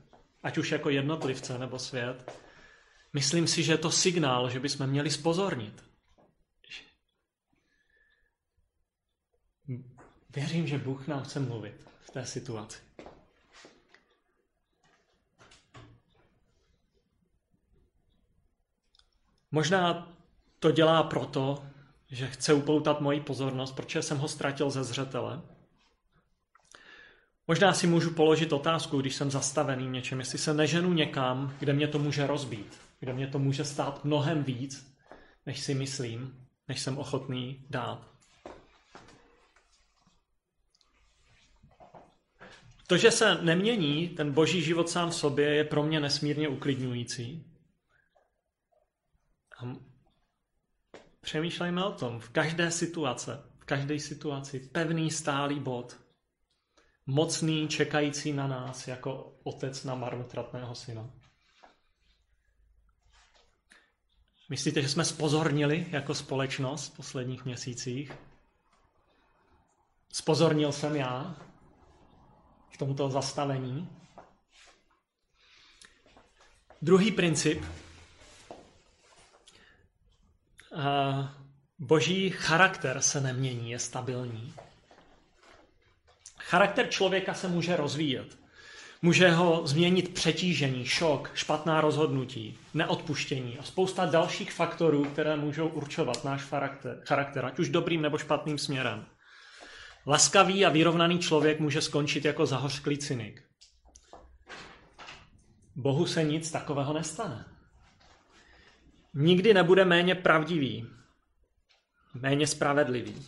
ať 0.45 0.59
už 0.59 0.73
jako 0.73 0.91
jednotlivce 0.91 1.59
nebo 1.59 1.79
svět, 1.79 2.33
myslím 3.13 3.47
si, 3.47 3.63
že 3.63 3.73
je 3.73 3.79
to 3.79 3.91
signál, 3.91 4.51
že 4.51 4.61
bychom 4.61 4.87
měli 4.87 5.11
spozornit. 5.11 5.85
Věřím, 10.31 10.67
že 10.67 10.79
Bůh 10.79 11.07
nám 11.09 11.23
chce 11.25 11.41
mluvit 11.41 11.89
v 12.01 12.11
té 12.11 12.27
situaci. 12.27 12.79
Možná 19.51 20.13
to 20.59 20.71
dělá 20.71 21.03
proto, 21.03 21.67
že 22.11 22.29
chce 22.29 22.55
upoutat 22.55 23.01
moji 23.01 23.21
pozornost, 23.21 23.73
protože 23.73 24.03
jsem 24.03 24.19
ho 24.19 24.29
ztratil 24.29 24.71
ze 24.71 24.85
zřetele. 24.85 25.54
Možná 27.47 27.73
si 27.73 27.87
můžu 27.87 28.11
položit 28.11 28.53
otázku, 28.53 29.01
když 29.01 29.15
jsem 29.15 29.31
zastavený 29.31 29.89
něčem, 29.89 30.19
jestli 30.19 30.39
se 30.39 30.55
neženu 30.55 30.93
někam, 30.93 31.57
kde 31.59 31.73
mě 31.73 31.89
to 31.89 31.99
může 31.99 32.27
rozbít, 32.27 32.79
kde 33.01 33.13
mě 33.13 33.27
to 33.27 33.39
může 33.39 33.65
stát 33.65 34.05
mnohem 34.05 34.45
víc, 34.45 34.97
než 35.47 35.61
si 35.61 35.75
myslím, 35.75 36.47
než 36.69 36.81
jsem 36.81 36.99
ochotný 36.99 37.67
dát. 37.71 38.15
To, 42.87 42.97
že 42.97 43.11
se 43.11 43.43
nemění 43.43 44.09
ten 44.09 44.33
boží 44.33 44.63
život 44.63 44.89
sám 44.89 45.11
v 45.11 45.15
sobě, 45.15 45.55
je 45.55 45.65
pro 45.65 45.83
mě 45.83 46.01
nesmírně 46.01 46.49
uklidňující. 46.49 47.51
A 49.59 49.77
přemýšlejme 51.21 51.85
o 51.85 51.93
tom. 51.93 52.21
V 52.21 52.29
každé 52.29 52.71
situace, 52.71 53.43
v 53.59 53.65
každé 53.65 53.99
situaci 53.99 54.61
pevný 54.61 55.11
stálý 55.11 55.61
bod, 55.61 56.04
mocný, 57.07 57.69
čekající 57.69 58.33
na 58.33 58.47
nás 58.47 58.89
jako 58.89 59.33
otec 59.43 59.85
na 59.85 59.95
marnotratného 59.95 60.75
syna. 60.75 61.11
Myslíte, 64.49 64.83
že 64.83 64.89
jsme 64.89 65.05
spozornili 65.05 65.87
jako 65.91 66.15
společnost 66.15 66.93
v 66.93 66.97
posledních 66.97 67.45
měsících? 67.45 68.13
Spozornil 70.13 70.73
jsem 70.73 70.97
já 70.97 71.37
v 72.75 72.77
tomto 72.77 73.11
zastavení. 73.11 73.89
Druhý 76.83 77.13
princip. 77.13 77.65
Boží 81.79 82.31
charakter 82.31 83.03
se 83.03 83.21
nemění, 83.21 83.71
je 83.71 83.79
stabilní. 83.79 84.55
Charakter 86.49 86.87
člověka 86.87 87.35
se 87.35 87.49
může 87.49 87.77
rozvíjet. 87.77 88.39
Může 89.03 89.31
ho 89.31 89.67
změnit 89.67 90.15
přetížení, 90.15 90.87
šok, 90.87 91.31
špatná 91.35 91.81
rozhodnutí, 91.81 92.59
neodpuštění 92.75 93.59
a 93.59 93.63
spousta 93.63 94.07
dalších 94.07 94.53
faktorů, 94.53 95.05
které 95.05 95.37
můžou 95.37 95.69
určovat 95.69 96.25
náš 96.25 96.43
charakter, 96.43 97.03
charakter 97.09 97.45
ať 97.45 97.59
už 97.59 97.69
dobrým 97.69 98.03
nebo 98.03 98.19
špatným 98.19 98.59
směrem. 98.59 99.07
Laskavý 100.07 100.67
a 100.67 100.69
vyrovnaný 100.69 101.19
člověk 101.19 101.61
může 101.61 101.81
skončit 101.81 102.25
jako 102.25 102.47
zahořklý 102.47 102.99
cynik. 102.99 103.43
Bohu 105.77 106.07
se 106.07 106.25
nic 106.25 106.51
takového 106.51 106.93
nestane. 106.93 107.45
Nikdy 109.15 109.55
nebude 109.55 109.85
méně 109.85 110.15
pravdivý, 110.15 110.87
méně 112.15 112.47
spravedlivý. 112.47 113.27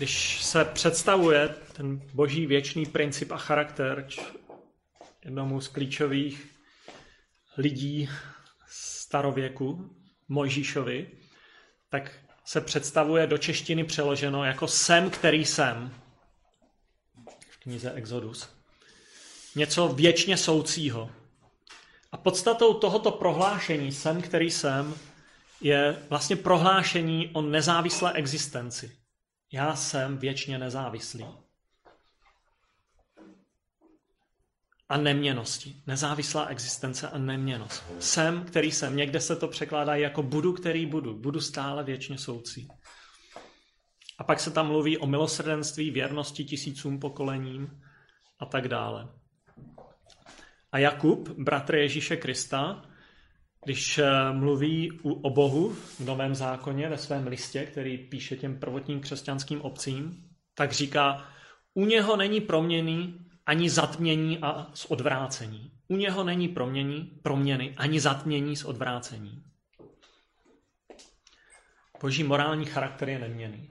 Když 0.00 0.44
se 0.44 0.64
představuje 0.64 1.54
ten 1.72 2.02
boží 2.14 2.46
věčný 2.46 2.86
princip 2.86 3.32
a 3.32 3.36
charakter 3.36 4.08
jednomu 5.24 5.60
z 5.60 5.68
klíčových 5.68 6.48
lidí 7.56 8.08
starověku, 8.68 9.90
Mojžíšovi, 10.28 11.10
tak 11.88 12.12
se 12.44 12.60
představuje 12.60 13.26
do 13.26 13.38
češtiny 13.38 13.84
přeloženo 13.84 14.44
jako 14.44 14.68
jsem, 14.68 15.10
který 15.10 15.44
jsem. 15.44 15.94
V 17.50 17.56
knize 17.58 17.92
Exodus. 17.92 18.48
Něco 19.56 19.88
věčně 19.88 20.36
soucího. 20.36 21.10
A 22.12 22.16
podstatou 22.16 22.74
tohoto 22.74 23.10
prohlášení 23.10 23.92
jsem, 23.92 24.22
který 24.22 24.50
jsem, 24.50 24.94
je 25.60 26.02
vlastně 26.08 26.36
prohlášení 26.36 27.30
o 27.32 27.42
nezávislé 27.42 28.12
existenci. 28.12 28.99
Já 29.52 29.76
jsem 29.76 30.18
věčně 30.18 30.58
nezávislý. 30.58 31.26
A 34.88 34.96
neměnosti. 34.96 35.82
Nezávislá 35.86 36.46
existence 36.46 37.08
a 37.08 37.18
neměnost. 37.18 37.84
Jsem, 37.98 38.44
který 38.44 38.72
jsem. 38.72 38.96
Někde 38.96 39.20
se 39.20 39.36
to 39.36 39.48
překládá 39.48 39.94
jako 39.94 40.22
budu, 40.22 40.52
který 40.52 40.86
budu. 40.86 41.18
Budu 41.18 41.40
stále 41.40 41.84
věčně 41.84 42.18
soucí. 42.18 42.68
A 44.18 44.24
pak 44.24 44.40
se 44.40 44.50
tam 44.50 44.66
mluví 44.66 44.98
o 44.98 45.06
milosrdenství, 45.06 45.90
věrnosti 45.90 46.44
tisícům 46.44 47.00
pokolením 47.00 47.82
a 48.38 48.46
tak 48.46 48.68
dále. 48.68 49.08
A 50.72 50.78
Jakub, 50.78 51.28
bratr 51.28 51.74
Ježíše 51.74 52.16
Krista, 52.16 52.89
když 53.64 53.98
eh, 53.98 54.32
mluví 54.32 55.00
o 55.02 55.30
Bohu 55.30 55.68
v 55.72 56.00
Novém 56.00 56.34
zákoně 56.34 56.88
ve 56.88 56.98
svém 56.98 57.26
listě, 57.26 57.66
který 57.66 57.98
píše 57.98 58.36
těm 58.36 58.58
prvotním 58.58 59.00
křesťanským 59.00 59.60
obcím, 59.60 60.24
tak 60.54 60.72
říká, 60.72 61.28
u 61.74 61.84
něho 61.86 62.16
není 62.16 62.40
proměny 62.40 63.14
ani 63.46 63.70
zatmění 63.70 64.38
a 64.38 64.70
z 64.74 64.84
odvrácení. 64.84 65.70
U 65.88 65.96
něho 65.96 66.24
není 66.24 66.48
proměny, 66.48 67.08
proměny 67.22 67.74
ani 67.76 68.00
zatmění 68.00 68.56
z 68.56 68.64
odvrácení. 68.64 69.42
Boží 72.00 72.24
morální 72.24 72.64
charakter 72.64 73.08
je 73.08 73.18
neměný. 73.18 73.70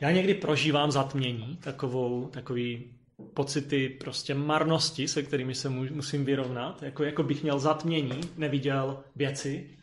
Já 0.00 0.10
někdy 0.10 0.34
prožívám 0.34 0.90
zatmění, 0.90 1.56
takovou, 1.56 2.28
takový 2.28 2.99
pocity 3.34 3.88
prostě 3.88 4.34
marnosti, 4.34 5.08
se 5.08 5.22
kterými 5.22 5.54
se 5.54 5.68
musím 5.68 6.24
vyrovnat, 6.24 6.82
jako, 6.82 7.04
jako 7.04 7.22
bych 7.22 7.42
měl 7.42 7.58
zatmění, 7.58 8.20
neviděl 8.36 9.04
věci 9.16 9.76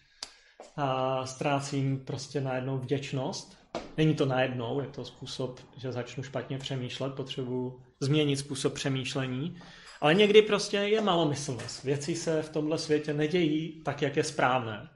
a 0.75 1.25
ztrácím 1.25 1.99
prostě 2.05 2.41
najednou 2.41 2.77
vděčnost. 2.77 3.57
Není 3.97 4.15
to 4.15 4.25
najednou, 4.25 4.81
je 4.81 4.87
to 4.87 5.05
způsob, 5.05 5.59
že 5.77 5.91
začnu 5.91 6.23
špatně 6.23 6.57
přemýšlet, 6.57 7.13
potřebuji 7.13 7.81
změnit 7.99 8.37
způsob 8.37 8.73
přemýšlení, 8.73 9.57
ale 10.01 10.13
někdy 10.13 10.41
prostě 10.41 10.77
je 10.77 11.01
malomyslnost. 11.01 11.83
Věci 11.83 12.15
se 12.15 12.41
v 12.41 12.49
tomhle 12.49 12.77
světě 12.77 13.13
nedějí 13.13 13.81
tak, 13.83 14.01
jak 14.01 14.15
je 14.15 14.23
správné. 14.23 14.89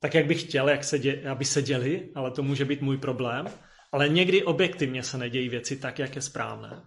Tak, 0.00 0.14
jak 0.14 0.26
bych 0.26 0.42
chtěl, 0.42 0.68
jak 0.68 0.84
se 0.84 0.98
dě, 0.98 1.28
aby 1.30 1.44
se 1.44 1.62
děli, 1.62 2.08
ale 2.14 2.30
to 2.30 2.42
může 2.42 2.64
být 2.64 2.82
můj 2.82 2.98
problém. 2.98 3.46
Ale 3.92 4.08
někdy 4.08 4.44
objektivně 4.44 5.02
se 5.02 5.18
nedějí 5.18 5.48
věci 5.48 5.76
tak, 5.76 5.98
jak 5.98 6.16
je 6.16 6.22
správné. 6.22 6.86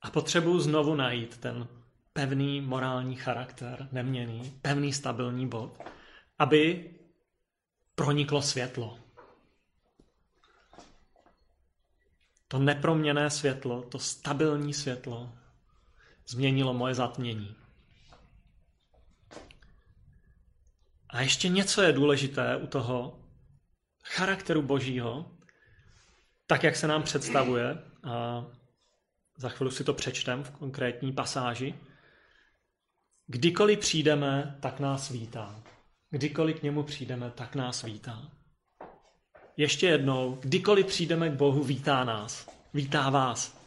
A 0.00 0.10
potřebuji 0.10 0.60
znovu 0.60 0.94
najít 0.94 1.38
ten 1.38 1.68
pevný 2.12 2.60
morální 2.60 3.16
charakter, 3.16 3.88
neměný, 3.92 4.58
pevný 4.62 4.92
stabilní 4.92 5.48
bod, 5.48 5.78
aby 6.38 6.90
proniklo 7.94 8.42
světlo. 8.42 9.04
to 12.54 12.58
neproměné 12.58 13.30
světlo, 13.30 13.82
to 13.82 13.98
stabilní 13.98 14.74
světlo 14.74 15.32
změnilo 16.26 16.74
moje 16.74 16.94
zatmění. 16.94 17.56
A 21.08 21.20
ještě 21.20 21.48
něco 21.48 21.82
je 21.82 21.92
důležité 21.92 22.56
u 22.56 22.66
toho 22.66 23.23
charakteru 24.04 24.62
Božího, 24.62 25.30
tak, 26.46 26.62
jak 26.62 26.76
se 26.76 26.86
nám 26.86 27.02
představuje, 27.02 27.78
a 28.04 28.44
za 29.36 29.48
chvíli 29.48 29.72
si 29.72 29.84
to 29.84 29.94
přečtem 29.94 30.44
v 30.44 30.50
konkrétní 30.50 31.12
pasáži, 31.12 31.74
kdykoliv 33.26 33.78
přijdeme, 33.78 34.58
tak 34.60 34.80
nás 34.80 35.10
vítá. 35.10 35.62
Kdykoliv 36.10 36.60
k 36.60 36.62
němu 36.62 36.82
přijdeme, 36.82 37.30
tak 37.30 37.54
nás 37.54 37.82
vítá. 37.82 38.30
Ještě 39.56 39.86
jednou, 39.86 40.38
kdykoliv 40.42 40.86
přijdeme 40.86 41.28
k 41.28 41.32
Bohu, 41.32 41.64
vítá 41.64 42.04
nás. 42.04 42.48
Vítá 42.74 43.10
vás. 43.10 43.64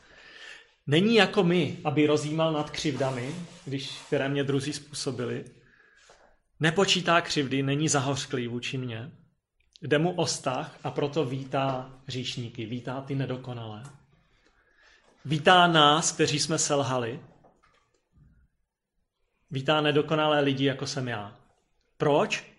Není 0.87 1.15
jako 1.15 1.43
my, 1.43 1.77
aby 1.83 2.07
rozjímal 2.07 2.53
nad 2.53 2.69
křivdami, 2.69 3.35
když 3.65 4.01
které 4.07 4.29
mě 4.29 4.43
druzí 4.43 4.73
způsobili. 4.73 5.45
Nepočítá 6.59 7.21
křivdy, 7.21 7.63
není 7.63 7.89
zahořklý 7.89 8.47
vůči 8.47 8.77
mně. 8.77 9.11
Jde 9.81 9.99
mu 9.99 10.11
o 10.11 10.25
vztah 10.25 10.79
a 10.83 10.91
proto 10.91 11.25
vítá 11.25 11.93
říšníky, 12.07 12.65
vítá 12.65 13.01
ty 13.01 13.15
nedokonalé. 13.15 13.83
Vítá 15.25 15.67
nás, 15.67 16.11
kteří 16.11 16.39
jsme 16.39 16.57
selhali. 16.57 17.19
Vítá 19.51 19.81
nedokonalé 19.81 20.39
lidi, 20.39 20.65
jako 20.65 20.87
jsem 20.87 21.07
já. 21.07 21.39
Proč? 21.97 22.51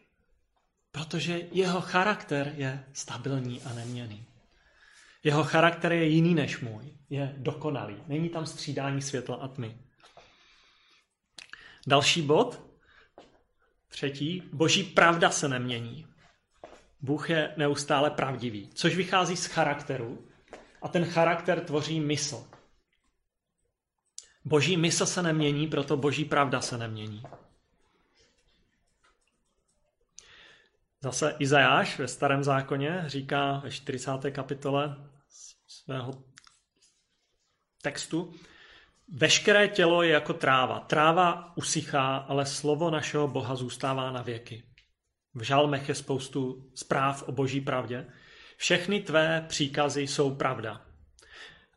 Protože 0.92 1.40
jeho 1.52 1.80
charakter 1.80 2.54
je 2.56 2.84
stabilní 2.92 3.62
a 3.62 3.72
neměný. 3.72 4.24
Jeho 5.24 5.44
charakter 5.44 5.92
je 5.92 6.04
jiný 6.04 6.34
než 6.34 6.60
můj. 6.60 6.92
Je 7.10 7.34
dokonalý. 7.36 7.96
Není 8.06 8.28
tam 8.28 8.46
střídání 8.46 9.02
světla 9.02 9.36
a 9.36 9.48
tmy. 9.48 9.78
Další 11.86 12.22
bod. 12.22 12.62
Třetí. 13.88 14.42
Boží 14.52 14.84
pravda 14.84 15.30
se 15.30 15.48
nemění. 15.48 16.07
Bůh 17.00 17.30
je 17.30 17.54
neustále 17.56 18.10
pravdivý, 18.10 18.70
což 18.74 18.96
vychází 18.96 19.36
z 19.36 19.46
charakteru 19.46 20.28
a 20.82 20.88
ten 20.88 21.04
charakter 21.04 21.60
tvoří 21.60 22.00
mysl. 22.00 22.46
Boží 24.44 24.76
mysl 24.76 25.06
se 25.06 25.22
nemění, 25.22 25.66
proto 25.66 25.96
boží 25.96 26.24
pravda 26.24 26.60
se 26.60 26.78
nemění. 26.78 27.22
Zase 31.00 31.36
Izajáš 31.38 31.98
ve 31.98 32.08
starém 32.08 32.44
zákoně 32.44 33.04
říká 33.06 33.58
ve 33.58 33.70
40. 33.70 34.10
kapitole 34.32 34.96
svého 35.66 36.24
textu, 37.82 38.34
Veškeré 39.12 39.68
tělo 39.68 40.02
je 40.02 40.10
jako 40.10 40.32
tráva. 40.32 40.80
Tráva 40.80 41.56
usychá, 41.56 42.16
ale 42.16 42.46
slovo 42.46 42.90
našeho 42.90 43.28
Boha 43.28 43.56
zůstává 43.56 44.10
na 44.10 44.22
věky. 44.22 44.67
V 45.38 45.42
žalmech 45.42 45.88
je 45.88 45.94
spoustu 45.94 46.70
zpráv 46.74 47.22
o 47.22 47.32
boží 47.32 47.60
pravdě. 47.60 48.06
Všechny 48.56 49.00
tvé 49.00 49.44
příkazy 49.48 50.02
jsou 50.02 50.34
pravda. 50.34 50.86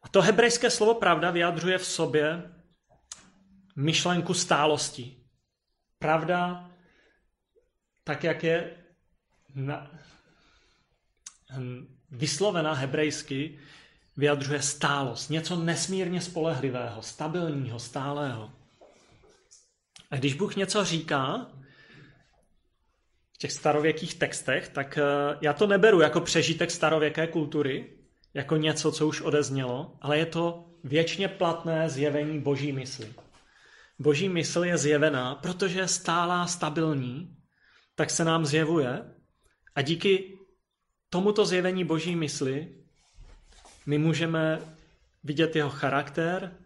A 0.04 0.10
to 0.10 0.22
hebrejské 0.22 0.70
slovo 0.70 0.94
pravda 0.94 1.32
vyjadřuje 1.32 1.78
v 1.78 1.86
sobě 1.86 2.52
myšlenku 3.76 4.34
stálosti. 4.34 5.18
Pravda, 6.00 6.70
tak 8.04 8.24
jak 8.24 8.44
je 8.44 8.78
na, 9.56 9.92
vyslovena 12.12 12.74
hebrejsky, 12.74 13.60
vyjadřuje 14.18 14.62
stálost. 14.62 15.30
Něco 15.30 15.56
nesmírně 15.56 16.22
spolehlivého, 16.22 17.02
stabilního, 17.02 17.80
stálého. 17.80 18.52
A 20.12 20.16
když 20.16 20.34
Bůh 20.34 20.56
něco 20.56 20.86
říká, 20.86 21.52
těch 23.42 23.52
starověkých 23.52 24.16
textech, 24.16 24.70
tak 24.70 24.98
eh, 24.98 25.38
já 25.42 25.54
to 25.54 25.68
neberu 25.68 26.02
jako 26.02 26.22
přežitek 26.22 26.72
starověké 26.72 27.28
kultury, 27.28 27.98
jako 28.34 28.58
něco, 28.58 28.92
co 28.92 29.08
už 29.08 29.22
odeznělo, 29.22 29.98
ale 30.02 30.18
je 30.18 30.26
to 30.26 30.66
věčně 30.84 31.28
platné 31.28 31.90
zjevení 31.90 32.40
boží 32.40 32.72
mysli. 32.72 33.14
Boží 34.00 34.30
mysl 34.30 34.64
je 34.64 34.78
zjevená, 34.78 35.36
protože 35.36 35.80
je 35.80 35.88
stálá, 35.88 36.48
stabilní, 36.48 37.36
tak 37.96 38.10
se 38.10 38.26
nám 38.26 38.46
zjevuje 38.46 39.02
a 39.76 39.82
díky 39.82 40.38
tomuto 41.10 41.46
zjevení 41.46 41.84
boží 41.84 42.16
mysli 42.16 42.76
my 43.86 43.98
můžeme 43.98 44.62
vidět 45.24 45.56
jeho 45.56 45.70
charakter, 45.70 46.58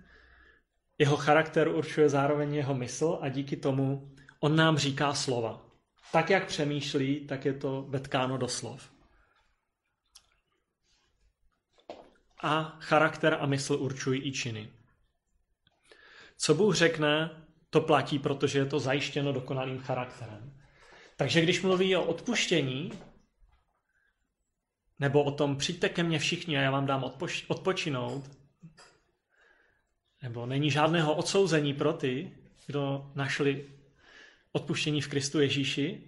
jeho 0.97 1.17
charakter 1.17 1.67
určuje 1.67 2.09
zároveň 2.09 2.55
jeho 2.55 2.73
mysl 2.73 3.17
a 3.21 3.29
díky 3.29 3.55
tomu 3.55 4.11
on 4.39 4.55
nám 4.55 4.77
říká 4.77 5.13
slova 5.13 5.64
tak, 6.15 6.29
jak 6.29 6.47
přemýšlí, 6.47 7.27
tak 7.27 7.45
je 7.45 7.53
to 7.53 7.85
vetkáno 7.89 8.37
do 8.37 8.47
slov. 8.47 8.91
A 12.43 12.77
charakter 12.79 13.37
a 13.39 13.45
mysl 13.45 13.73
určují 13.73 14.27
i 14.27 14.31
činy. 14.31 14.69
Co 16.37 16.55
Bůh 16.55 16.75
řekne, 16.75 17.45
to 17.69 17.81
platí, 17.81 18.19
protože 18.19 18.59
je 18.59 18.65
to 18.65 18.79
zajištěno 18.79 19.33
dokonalým 19.33 19.79
charakterem. 19.79 20.59
Takže 21.17 21.41
když 21.41 21.61
mluví 21.61 21.95
o 21.95 22.05
odpuštění, 22.05 22.91
nebo 24.99 25.23
o 25.23 25.31
tom 25.31 25.57
přijďte 25.57 25.89
ke 25.89 26.03
mně 26.03 26.19
všichni 26.19 26.57
a 26.57 26.61
já 26.61 26.71
vám 26.71 26.85
dám 26.85 27.03
odpoč- 27.03 27.45
odpočinout, 27.47 28.31
nebo 30.23 30.45
není 30.45 30.71
žádného 30.71 31.15
odsouzení 31.15 31.73
pro 31.73 31.93
ty, 31.93 32.37
kdo 32.67 33.11
našli 33.15 33.75
odpuštění 34.55 35.01
v 35.01 35.07
Kristu 35.07 35.39
Ježíši, 35.39 36.01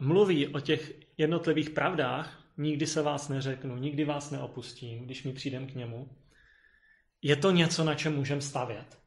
mluví 0.00 0.46
o 0.46 0.60
těch 0.60 0.92
jednotlivých 1.18 1.70
pravdách, 1.70 2.44
nikdy 2.56 2.86
se 2.86 3.02
vás 3.02 3.28
neřeknu, 3.28 3.76
nikdy 3.76 4.04
vás 4.04 4.30
neopustím, 4.30 5.04
když 5.04 5.22
mi 5.22 5.32
přijdem 5.32 5.66
k 5.66 5.74
němu, 5.74 6.16
je 7.22 7.36
to 7.36 7.50
něco, 7.50 7.84
na 7.84 7.94
čem 7.94 8.16
můžeme 8.16 8.40
stavět. 8.40 8.98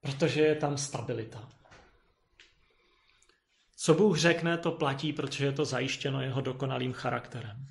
Protože 0.00 0.40
je 0.40 0.54
tam 0.54 0.78
stabilita. 0.78 1.48
Co 3.76 3.94
Bůh 3.94 4.18
řekne, 4.18 4.58
to 4.58 4.72
platí, 4.72 5.12
protože 5.12 5.44
je 5.44 5.52
to 5.52 5.64
zajištěno 5.64 6.22
jeho 6.22 6.40
dokonalým 6.40 6.92
charakterem. 6.92 7.66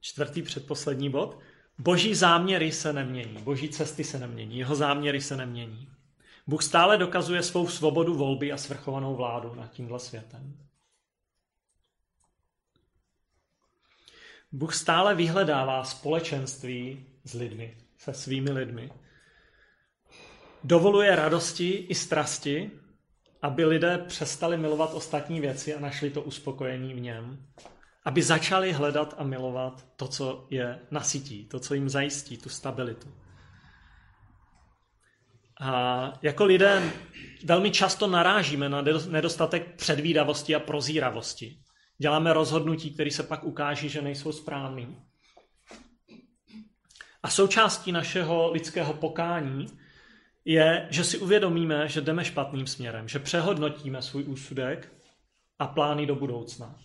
Čtvrtý 0.00 0.42
předposlední 0.42 1.10
bod. 1.10 1.40
Boží 1.78 2.14
záměry 2.14 2.72
se 2.72 2.92
nemění, 2.92 3.42
boží 3.42 3.68
cesty 3.68 4.04
se 4.04 4.18
nemění, 4.18 4.58
jeho 4.58 4.74
záměry 4.74 5.20
se 5.20 5.36
nemění. 5.36 5.91
Bůh 6.46 6.62
stále 6.62 6.98
dokazuje 6.98 7.42
svou 7.42 7.68
svobodu 7.68 8.14
volby 8.14 8.52
a 8.52 8.56
svrchovanou 8.56 9.16
vládu 9.16 9.54
nad 9.54 9.70
tímhle 9.70 10.00
světem. 10.00 10.58
Bůh 14.52 14.74
stále 14.74 15.14
vyhledává 15.14 15.84
společenství 15.84 17.06
s 17.24 17.34
lidmi, 17.34 17.76
se 17.98 18.14
svými 18.14 18.50
lidmi. 18.50 18.92
Dovoluje 20.64 21.16
radosti 21.16 21.70
i 21.70 21.94
strasti, 21.94 22.70
aby 23.42 23.64
lidé 23.64 23.98
přestali 23.98 24.58
milovat 24.58 24.94
ostatní 24.94 25.40
věci 25.40 25.74
a 25.74 25.80
našli 25.80 26.10
to 26.10 26.22
uspokojení 26.22 26.94
v 26.94 27.00
něm. 27.00 27.46
Aby 28.04 28.22
začali 28.22 28.72
hledat 28.72 29.14
a 29.18 29.24
milovat 29.24 29.86
to, 29.96 30.08
co 30.08 30.46
je 30.50 30.78
nasytí, 30.90 31.46
to, 31.46 31.60
co 31.60 31.74
jim 31.74 31.88
zajistí 31.88 32.36
tu 32.36 32.48
stabilitu. 32.48 33.08
A 35.62 36.12
jako 36.22 36.44
lidé 36.44 36.92
velmi 37.44 37.70
často 37.70 38.06
narážíme 38.06 38.68
na 38.68 38.82
nedostatek 39.08 39.74
předvídavosti 39.76 40.54
a 40.54 40.60
prozíravosti. 40.60 41.58
Děláme 41.98 42.32
rozhodnutí, 42.32 42.94
které 42.94 43.10
se 43.10 43.22
pak 43.22 43.44
ukáží, 43.44 43.88
že 43.88 44.02
nejsou 44.02 44.32
správný. 44.32 44.96
A 47.22 47.30
součástí 47.30 47.92
našeho 47.92 48.52
lidského 48.52 48.94
pokání 48.94 49.66
je, 50.44 50.86
že 50.90 51.04
si 51.04 51.18
uvědomíme, 51.18 51.88
že 51.88 52.00
jdeme 52.00 52.24
špatným 52.24 52.66
směrem, 52.66 53.08
že 53.08 53.18
přehodnotíme 53.18 54.02
svůj 54.02 54.24
úsudek 54.24 54.92
a 55.58 55.66
plány 55.66 56.06
do 56.06 56.14
budoucna. 56.14 56.78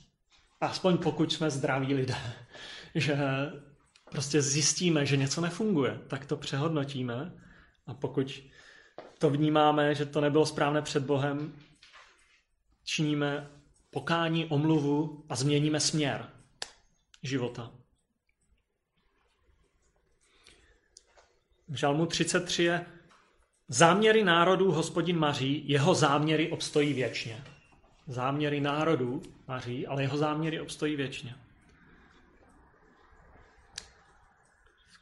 Aspoň 0.61 0.97
pokud 0.97 1.33
jsme 1.33 1.49
zdraví 1.49 1.93
lidé, 1.93 2.17
že 2.95 3.17
prostě 4.11 4.41
zjistíme, 4.41 5.05
že 5.05 5.17
něco 5.17 5.41
nefunguje, 5.41 5.99
tak 6.07 6.25
to 6.25 6.37
přehodnotíme 6.37 7.31
a 7.87 7.93
pokud 7.93 8.41
to 9.19 9.29
vnímáme, 9.29 9.95
že 9.95 10.05
to 10.05 10.21
nebylo 10.21 10.45
správné 10.45 10.81
před 10.81 11.03
Bohem, 11.03 11.53
činíme 12.83 13.51
pokání, 13.89 14.45
omluvu 14.45 15.25
a 15.29 15.35
změníme 15.35 15.79
směr 15.79 16.29
života. 17.23 17.71
V 21.67 21.75
Žalmu 21.75 22.05
33 22.05 22.63
je 22.63 22.85
záměry 23.67 24.23
národů 24.23 24.71
hospodin 24.71 25.19
maří, 25.19 25.63
jeho 25.69 25.95
záměry 25.95 26.51
obstojí 26.51 26.93
věčně. 26.93 27.43
Záměry 28.07 28.61
národů 28.61 29.21
maří, 29.47 29.87
ale 29.87 30.01
jeho 30.01 30.17
záměry 30.17 30.61
obstojí 30.61 30.95
věčně. 30.95 31.35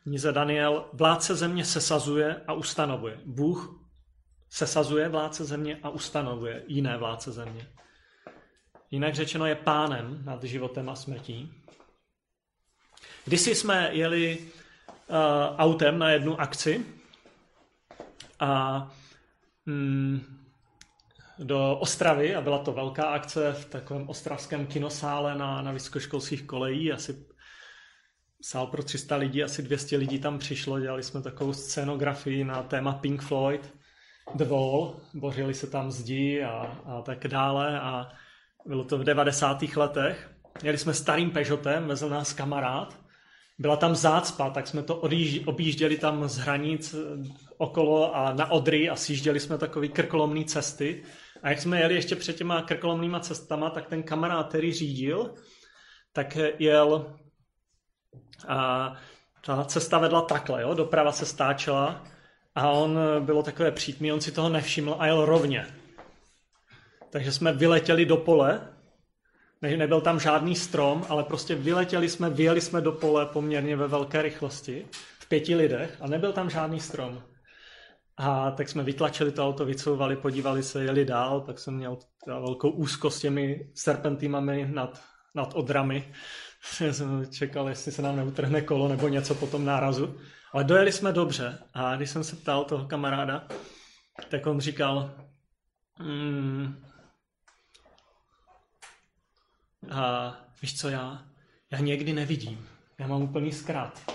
knize 0.05 0.31
Daniel, 0.31 0.85
vládce 0.93 1.35
země 1.35 1.65
sesazuje 1.65 2.41
a 2.47 2.53
ustanovuje. 2.53 3.19
Bůh 3.25 3.84
sesazuje 4.55 5.09
vládce 5.09 5.45
země 5.45 5.79
a 5.83 5.89
ustanovuje 5.89 6.63
jiné 6.67 6.97
vládce 6.97 7.31
země. 7.31 7.67
Jinak 8.91 9.15
řečeno 9.15 9.45
je 9.45 9.55
pánem 9.55 10.21
nad 10.25 10.43
životem 10.43 10.89
a 10.89 10.95
smrtí. 10.95 11.53
Kdysi 13.25 13.55
jsme 13.55 13.89
jeli 13.91 14.37
uh, 14.37 15.15
autem 15.57 15.99
na 15.99 16.09
jednu 16.09 16.41
akci 16.41 16.85
a 18.39 18.91
mm, 19.65 20.21
do 21.39 21.77
Ostravy 21.77 22.35
a 22.35 22.41
byla 22.41 22.57
to 22.57 22.71
velká 22.71 23.03
akce 23.03 23.53
v 23.53 23.65
takovém 23.65 24.09
ostravském 24.09 24.67
kinosále 24.67 25.35
na, 25.37 25.61
na 25.61 25.71
vysokoškolských 25.71 26.43
kolejí. 26.43 26.91
Asi 26.91 27.25
sál 28.41 28.67
pro 28.67 28.83
300 28.83 29.15
lidí, 29.15 29.43
asi 29.43 29.63
200 29.63 29.97
lidí 29.97 30.19
tam 30.19 30.39
přišlo. 30.39 30.79
Dělali 30.79 31.03
jsme 31.03 31.21
takovou 31.21 31.53
scenografii 31.53 32.43
na 32.43 32.63
téma 32.63 32.93
Pink 32.93 33.21
Floyd, 33.21 33.73
Wall. 34.33 34.95
Bořili 35.13 35.53
se 35.53 35.67
tam 35.67 35.91
zdi 35.91 36.43
a, 36.43 36.79
a 36.85 37.01
tak 37.01 37.27
dále 37.27 37.79
a 37.79 38.11
bylo 38.65 38.83
to 38.83 38.97
v 38.97 39.03
90. 39.03 39.63
letech. 39.75 40.31
Jeli 40.63 40.77
jsme 40.77 40.93
starým 40.93 41.31
Peugeotem, 41.31 41.87
vezl 41.87 42.09
nás 42.09 42.33
kamarád. 42.33 42.99
Byla 43.59 43.75
tam 43.75 43.95
zácpa, 43.95 44.49
tak 44.49 44.67
jsme 44.67 44.83
to 44.83 44.95
objížděli 45.45 45.97
tam 45.97 46.29
z 46.29 46.37
hranic 46.37 46.95
okolo 47.57 48.15
a 48.15 48.33
na 48.33 48.51
Odry 48.51 48.89
a 48.89 48.95
sjížděli 48.95 49.39
jsme 49.39 49.57
takový 49.57 49.89
krkolomný 49.89 50.45
cesty. 50.45 51.03
A 51.43 51.49
jak 51.49 51.61
jsme 51.61 51.79
jeli 51.79 51.95
ještě 51.95 52.15
před 52.15 52.35
těma 52.35 52.61
krkolomnýma 52.61 53.19
cestama, 53.19 53.69
tak 53.69 53.87
ten 53.87 54.03
kamarád, 54.03 54.49
který 54.49 54.73
řídil, 54.73 55.33
tak 56.13 56.37
jel 56.59 57.15
a 58.47 58.93
ta 59.45 59.63
cesta 59.63 59.97
vedla 59.97 60.21
takhle, 60.21 60.61
jo? 60.61 60.73
doprava 60.73 61.11
se 61.11 61.25
stáčela 61.25 62.03
a 62.55 62.69
on 62.69 62.99
bylo 63.19 63.43
takové 63.43 63.71
přítmí, 63.71 64.11
on 64.11 64.21
si 64.21 64.31
toho 64.31 64.49
nevšiml 64.49 64.95
a 64.99 65.05
jel 65.05 65.25
rovně. 65.25 65.67
Takže 67.09 67.31
jsme 67.31 67.53
vyletěli 67.53 68.05
do 68.05 68.17
pole, 68.17 68.67
ne, 69.61 69.77
nebyl 69.77 70.01
tam 70.01 70.19
žádný 70.19 70.55
strom, 70.55 71.05
ale 71.09 71.23
prostě 71.23 71.55
vyletěli 71.55 72.09
jsme, 72.09 72.29
vyjeli 72.29 72.61
jsme 72.61 72.81
do 72.81 72.91
pole 72.91 73.25
poměrně 73.25 73.75
ve 73.75 73.87
velké 73.87 74.21
rychlosti, 74.21 74.85
v 75.19 75.29
pěti 75.29 75.55
lidech 75.55 75.97
a 76.01 76.07
nebyl 76.07 76.33
tam 76.33 76.49
žádný 76.49 76.79
strom. 76.79 77.23
A 78.17 78.51
tak 78.51 78.69
jsme 78.69 78.83
vytlačili 78.83 79.31
to 79.31 79.47
auto, 79.47 79.65
vycouvali, 79.65 80.15
podívali 80.15 80.63
se, 80.63 80.83
jeli 80.83 81.05
dál, 81.05 81.41
tak 81.41 81.59
jsem 81.59 81.73
měl 81.73 81.97
velkou 82.27 82.69
úzkost 82.69 83.17
s 83.17 83.21
těmi 83.21 83.69
serpentímami 83.73 84.67
nad, 84.73 85.01
nad 85.35 85.53
odrami. 85.53 86.13
Já 86.81 86.93
jsem 86.93 87.25
čekal, 87.31 87.69
jestli 87.69 87.91
se 87.91 88.01
nám 88.01 88.15
neutrhne 88.15 88.61
kolo 88.61 88.87
nebo 88.87 89.07
něco 89.07 89.35
po 89.35 89.47
tom 89.47 89.65
nárazu. 89.65 90.17
Ale 90.55 90.63
dojeli 90.63 90.91
jsme 90.91 91.11
dobře 91.11 91.57
a 91.73 91.95
když 91.95 92.09
jsem 92.09 92.23
se 92.23 92.35
ptal 92.35 92.65
toho 92.65 92.85
kamaráda, 92.85 93.47
tak 94.29 94.47
on 94.47 94.59
říkal, 94.59 95.15
mm, 95.99 96.85
a 99.91 100.35
víš 100.61 100.79
co 100.79 100.89
já? 100.89 101.25
Já 101.71 101.79
někdy 101.79 102.13
nevidím. 102.13 102.67
Já 102.99 103.07
mám 103.07 103.21
úplný 103.21 103.51
zkrát. 103.51 104.11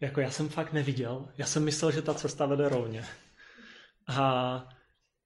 Jako 0.00 0.20
já 0.20 0.30
jsem 0.30 0.48
fakt 0.48 0.72
neviděl. 0.72 1.28
Já 1.38 1.46
jsem 1.46 1.64
myslel, 1.64 1.90
že 1.92 2.02
ta 2.02 2.14
cesta 2.14 2.46
vede 2.46 2.68
rovně. 2.68 3.04
A, 4.06 4.22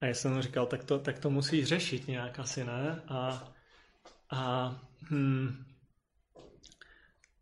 a 0.01 0.07
já 0.07 0.15
jsem 0.15 0.43
říkal, 0.43 0.67
tak 0.67 0.85
to, 0.85 0.99
tak 0.99 1.19
to 1.19 1.31
musí 1.31 1.65
řešit 1.65 2.09
nějak 2.09 2.39
asi, 2.39 2.65
ne? 2.65 3.03
A, 3.09 3.53
a, 4.31 4.75
hmm, 5.11 5.65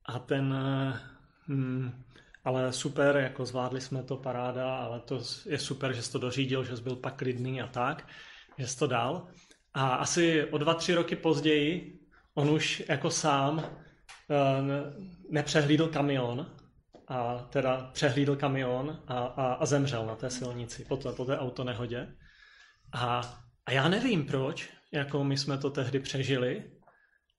a 0.05 0.19
ten, 0.19 0.55
hmm, 1.47 2.06
ale 2.47 2.73
super, 2.73 3.17
jako 3.17 3.47
zvládli 3.47 3.81
jsme 3.81 4.03
to, 4.03 4.17
paráda, 4.17 4.77
ale 4.77 5.01
to 5.01 5.21
je 5.47 5.59
super, 5.59 5.93
že 5.93 6.03
jsi 6.03 6.13
to 6.13 6.19
dořídil, 6.19 6.65
že 6.65 6.77
jsi 6.77 6.83
byl 6.83 6.97
pak 6.97 7.17
klidný 7.17 7.63
a 7.63 7.67
tak, 7.67 8.09
že 8.59 8.67
jsi 8.67 8.79
to 8.79 8.87
dal. 8.87 9.27
A 9.75 9.89
asi 9.89 10.45
o 10.45 10.59
dva, 10.59 10.75
tři 10.75 10.95
roky 10.95 11.17
později 11.17 11.99
on 12.35 12.51
už 12.51 12.83
jako 12.89 13.11
sám 13.11 13.59
uh, 13.59 13.65
nepřehlídl 15.31 15.87
kamion 15.87 16.47
a 17.09 17.39
teda 17.51 17.91
přehlídl 17.93 18.37
kamion 18.37 19.03
a, 19.07 19.19
a, 19.19 19.53
a 19.53 19.67
zemřel 19.67 20.07
na 20.07 20.15
té 20.15 20.31
silnici 20.31 20.85
po, 20.85 20.97
to, 20.97 21.13
po 21.13 21.25
té 21.25 21.39
autonehodě. 21.39 22.09
A, 22.93 23.39
a 23.67 23.73
já 23.73 23.89
nevím 23.89 24.27
proč, 24.27 24.71
jako 24.93 25.25
my 25.25 25.39
jsme 25.39 25.59
to 25.59 25.71
tehdy 25.71 26.01
přežili 26.01 26.65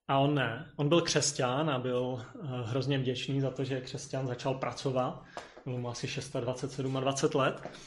a 0.08 0.18
on 0.18 0.34
ne. 0.34 0.72
On 0.76 0.88
byl 0.88 1.00
křesťan 1.00 1.70
a 1.70 1.78
byl 1.78 2.00
uh, 2.00 2.50
hrozně 2.50 2.98
vděčný 2.98 3.40
za 3.40 3.50
to, 3.50 3.64
že 3.64 3.80
křesťan 3.80 4.26
začal 4.26 4.54
pracovat. 4.54 5.24
Bylo 5.64 5.78
mu 5.78 5.88
asi 5.88 6.06
26, 6.06 6.36
27 6.36 6.96
a 6.96 7.00
20 7.00 7.34
let. 7.34 7.78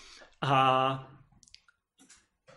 A 0.42 1.08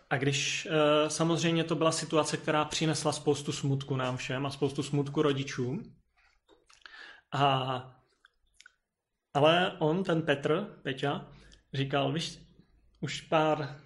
a 0.09 0.17
když 0.17 0.67
uh, 0.71 1.09
samozřejmě 1.09 1.63
to 1.63 1.75
byla 1.75 1.91
situace, 1.91 2.37
která 2.37 2.65
přinesla 2.65 3.11
spoustu 3.11 3.51
smutku 3.51 3.95
nám 3.95 4.17
všem 4.17 4.45
a 4.45 4.49
spoustu 4.49 4.83
smutku 4.83 5.21
rodičům. 5.21 5.95
A 7.31 7.95
ale 9.33 9.77
on, 9.79 10.03
ten 10.03 10.21
Petr, 10.21 10.79
Peťa, 10.83 11.27
říkal, 11.73 12.13
víš, 12.13 12.39
už 12.99 13.21
pár 13.21 13.79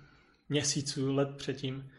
měsíců, 0.50 1.16
let 1.16 1.38
předtím, 1.38 1.92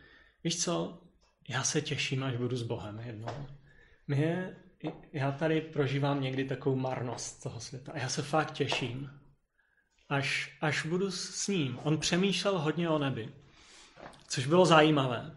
víš 0.45 0.63
co, 0.63 1.03
já 1.49 1.63
se 1.63 1.81
těším, 1.81 2.23
až 2.23 2.37
budu 2.37 2.57
s 2.57 2.63
Bohem 2.63 2.99
jednou. 2.99 3.47
Mě, 4.11 4.57
já 5.13 5.33
tady 5.33 5.61
prožívám 5.61 6.21
někdy 6.21 6.45
takovou 6.45 6.77
marnost 6.77 7.43
toho 7.43 7.61
světa. 7.61 7.93
A 7.93 7.99
já 7.99 8.09
se 8.09 8.23
fakt 8.23 8.51
těším, 8.51 9.11
až, 10.09 10.57
až 10.61 10.87
budu 10.87 11.11
s 11.11 11.49
ním. 11.49 11.79
On 11.83 11.99
přemýšlel 11.99 12.59
hodně 12.59 12.89
o 12.89 12.99
nebi, 12.99 13.35
což 14.29 14.47
bylo 14.47 14.67
zajímavé. 14.67 15.37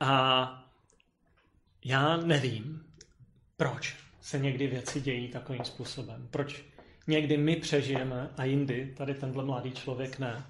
A 0.00 0.70
já 1.84 2.16
nevím, 2.16 2.92
proč 3.56 3.96
se 4.20 4.38
někdy 4.38 4.66
věci 4.66 5.00
dějí 5.00 5.28
takovým 5.28 5.64
způsobem. 5.64 6.28
Proč 6.30 6.64
někdy 7.06 7.36
my 7.36 7.56
přežijeme 7.56 8.30
a 8.36 8.44
jindy 8.44 8.94
tady 8.96 9.14
tenhle 9.14 9.44
mladý 9.44 9.72
člověk 9.72 10.18
ne. 10.18 10.46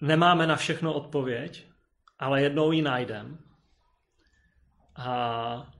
Nemáme 0.00 0.46
na 0.46 0.56
všechno 0.56 0.92
odpověď, 0.92 1.66
ale 2.18 2.42
jednou 2.42 2.72
ji 2.72 2.82
najdeme. 2.82 3.38
A 4.96 5.72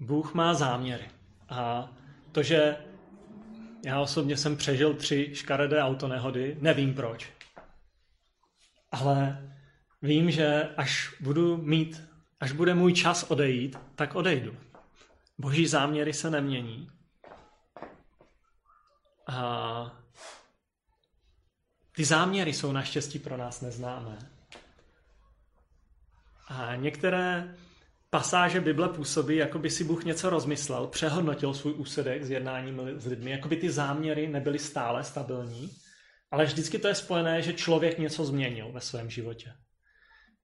Bůh 0.00 0.34
má 0.34 0.54
záměry. 0.54 1.10
A 1.48 1.90
to, 2.32 2.42
že 2.42 2.76
já 3.84 4.00
osobně 4.00 4.36
jsem 4.36 4.56
přežil 4.56 4.94
tři 4.94 5.30
škaredé 5.34 5.82
autonehody, 5.82 6.56
nevím 6.60 6.94
proč. 6.94 7.32
Ale 8.92 9.48
vím, 10.02 10.30
že 10.30 10.68
až 10.76 11.14
budu 11.20 11.56
mít, 11.56 12.02
až 12.40 12.52
bude 12.52 12.74
můj 12.74 12.92
čas 12.92 13.22
odejít, 13.22 13.78
tak 13.94 14.14
odejdu. 14.14 14.56
Boží 15.38 15.66
záměry 15.66 16.12
se 16.12 16.30
nemění. 16.30 16.90
A 19.26 20.02
ty 21.96 22.04
záměry 22.04 22.52
jsou 22.52 22.72
naštěstí 22.72 23.18
pro 23.18 23.36
nás 23.36 23.60
neznámé. 23.60 24.31
A 26.52 26.76
některé 26.76 27.54
pasáže 28.10 28.60
Bible 28.60 28.88
působí, 28.88 29.36
jako 29.36 29.58
by 29.58 29.70
si 29.70 29.84
Bůh 29.84 30.04
něco 30.04 30.30
rozmyslel, 30.30 30.86
přehodnotil 30.86 31.54
svůj 31.54 31.72
úsedek 31.72 32.24
s 32.24 32.30
jednáním 32.30 32.80
s 33.00 33.06
lidmi, 33.06 33.30
jako 33.30 33.48
by 33.48 33.56
ty 33.56 33.70
záměry 33.70 34.28
nebyly 34.28 34.58
stále 34.58 35.04
stabilní, 35.04 35.70
ale 36.30 36.44
vždycky 36.44 36.78
to 36.78 36.88
je 36.88 36.94
spojené, 36.94 37.42
že 37.42 37.52
člověk 37.52 37.98
něco 37.98 38.24
změnil 38.24 38.72
ve 38.72 38.80
svém 38.80 39.10
životě. 39.10 39.52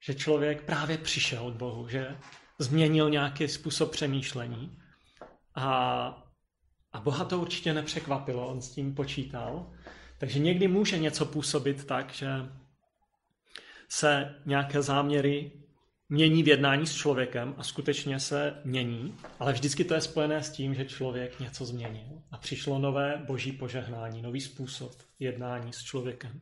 Že 0.01 0.14
člověk 0.14 0.62
právě 0.62 0.99
přišel 0.99 1.47
od 1.47 1.55
Bohu, 1.55 1.88
že 1.88 2.16
změnil 2.59 3.11
nějaký 3.11 3.49
způsob 3.49 3.90
přemýšlení 3.90 4.79
a, 5.55 5.68
a 6.92 7.01
Boha 7.01 7.25
to 7.25 7.38
určitě 7.38 7.75
nepřekvapilo, 7.75 8.49
on 8.49 8.61
s 8.61 8.71
tím 8.71 8.94
počítal. 8.94 9.73
Takže 10.18 10.38
někdy 10.38 10.68
může 10.68 10.99
něco 10.99 11.27
působit 11.27 11.85
tak, 11.85 12.12
že 12.12 12.29
se 13.88 14.35
nějaké 14.47 14.83
záměry 14.83 15.53
mění 16.09 16.42
v 16.42 16.49
jednání 16.49 16.87
s 16.87 16.94
člověkem 16.94 17.55
a 17.59 17.62
skutečně 17.62 18.21
se 18.21 18.61
mění, 18.64 19.16
ale 19.38 19.53
vždycky 19.53 19.85
to 19.85 19.94
je 19.94 20.01
spojené 20.01 20.42
s 20.42 20.51
tím, 20.51 20.75
že 20.75 20.85
člověk 20.85 21.40
něco 21.40 21.64
změnil 21.64 22.23
a 22.31 22.38
přišlo 22.38 22.79
nové 22.79 23.23
boží 23.27 23.53
požehnání, 23.53 24.23
nový 24.23 24.40
způsob 24.40 24.92
jednání 25.18 25.73
s 25.73 25.83
člověkem. 25.83 26.40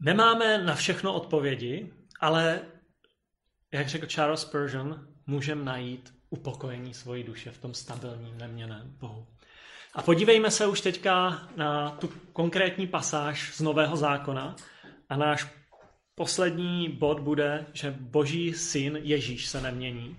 Nemáme 0.00 0.64
na 0.64 0.74
všechno 0.74 1.14
odpovědi, 1.14 1.92
ale 2.20 2.60
jak 3.72 3.88
řekl 3.88 4.06
Charles 4.06 4.40
Spurgeon, 4.40 5.08
můžeme 5.26 5.64
najít 5.64 6.14
upokojení 6.30 6.94
svojí 6.94 7.24
duše 7.24 7.50
v 7.50 7.58
tom 7.58 7.74
stabilním, 7.74 8.38
neměném 8.38 8.96
Bohu. 9.00 9.26
A 9.94 10.02
podívejme 10.02 10.50
se 10.50 10.66
už 10.66 10.80
teďka 10.80 11.42
na 11.56 11.90
tu 11.90 12.12
konkrétní 12.32 12.86
pasáž 12.86 13.54
z 13.54 13.60
Nového 13.60 13.96
zákona 13.96 14.56
a 15.08 15.16
náš 15.16 15.61
poslední 16.14 16.88
bod 16.88 17.20
bude, 17.20 17.66
že 17.72 17.90
Boží 17.90 18.54
syn 18.54 18.98
Ježíš 19.02 19.46
se 19.46 19.60
nemění. 19.60 20.16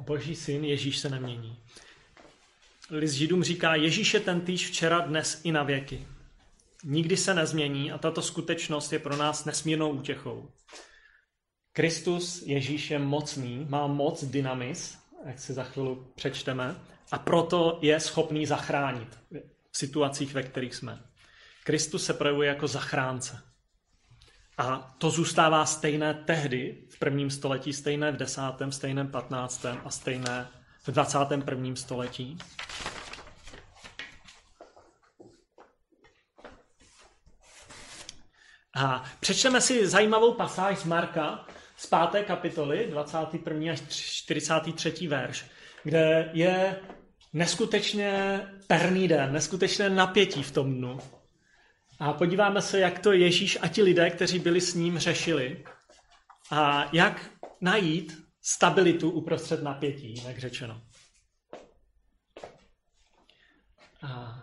Boží 0.00 0.36
syn 0.36 0.64
Ježíš 0.64 0.98
se 0.98 1.08
nemění. 1.08 1.58
List 2.90 3.12
Židům 3.12 3.44
říká, 3.44 3.74
Ježíš 3.74 4.14
je 4.14 4.20
ten 4.20 4.40
týž 4.40 4.68
včera, 4.68 5.00
dnes 5.00 5.40
i 5.44 5.52
na 5.52 5.62
věky. 5.62 6.06
Nikdy 6.84 7.16
se 7.16 7.34
nezmění 7.34 7.92
a 7.92 7.98
tato 7.98 8.22
skutečnost 8.22 8.92
je 8.92 8.98
pro 8.98 9.16
nás 9.16 9.44
nesmírnou 9.44 9.90
útěchou. 9.90 10.48
Kristus, 11.72 12.42
Ježíš 12.46 12.90
je 12.90 12.98
mocný, 12.98 13.66
má 13.68 13.86
moc 13.86 14.24
dynamis, 14.24 14.98
jak 15.26 15.38
si 15.38 15.52
za 15.52 15.64
chvíli 15.64 15.96
přečteme, 16.14 16.76
a 17.12 17.18
proto 17.18 17.78
je 17.82 18.00
schopný 18.00 18.46
zachránit 18.46 19.18
v 19.70 19.78
situacích, 19.78 20.34
ve 20.34 20.42
kterých 20.42 20.74
jsme. 20.74 21.02
Kristus 21.64 22.04
se 22.04 22.14
projevuje 22.14 22.48
jako 22.48 22.68
zachránce. 22.68 23.51
A 24.58 24.94
to 24.98 25.10
zůstává 25.10 25.66
stejné 25.66 26.14
tehdy, 26.14 26.84
v 26.90 26.98
prvním 26.98 27.30
století, 27.30 27.72
stejné 27.72 28.12
v 28.12 28.16
desátém, 28.16 28.72
stejném 28.72 29.08
patnáctém 29.08 29.80
a 29.84 29.90
stejné 29.90 30.48
v 30.82 30.90
21. 30.90 31.76
století. 31.76 32.38
A 38.74 39.04
přečteme 39.20 39.60
si 39.60 39.88
zajímavou 39.88 40.34
pasáž 40.34 40.78
z 40.78 40.84
Marka 40.84 41.46
z 41.76 41.86
5. 42.10 42.24
kapitoly, 42.24 42.86
21. 42.90 43.72
až 43.72 43.80
43. 43.90 45.08
verš, 45.08 45.46
kde 45.84 46.30
je 46.32 46.80
neskutečně 47.32 48.40
perný 48.66 49.08
den, 49.08 49.32
neskutečné 49.32 49.90
napětí 49.90 50.42
v 50.42 50.50
tom 50.50 50.74
dnu. 50.74 50.98
A 52.02 52.12
podíváme 52.12 52.62
se, 52.62 52.80
jak 52.80 52.98
to 52.98 53.12
Ježíš 53.12 53.58
a 53.62 53.68
ti 53.68 53.82
lidé, 53.82 54.10
kteří 54.10 54.38
byli 54.38 54.60
s 54.60 54.74
ním, 54.74 54.98
řešili. 54.98 55.64
A 56.50 56.88
jak 56.92 57.30
najít 57.60 58.28
stabilitu 58.40 59.10
uprostřed 59.10 59.62
napětí, 59.62 60.22
jak 60.26 60.38
řečeno. 60.38 60.82
A 64.02 64.42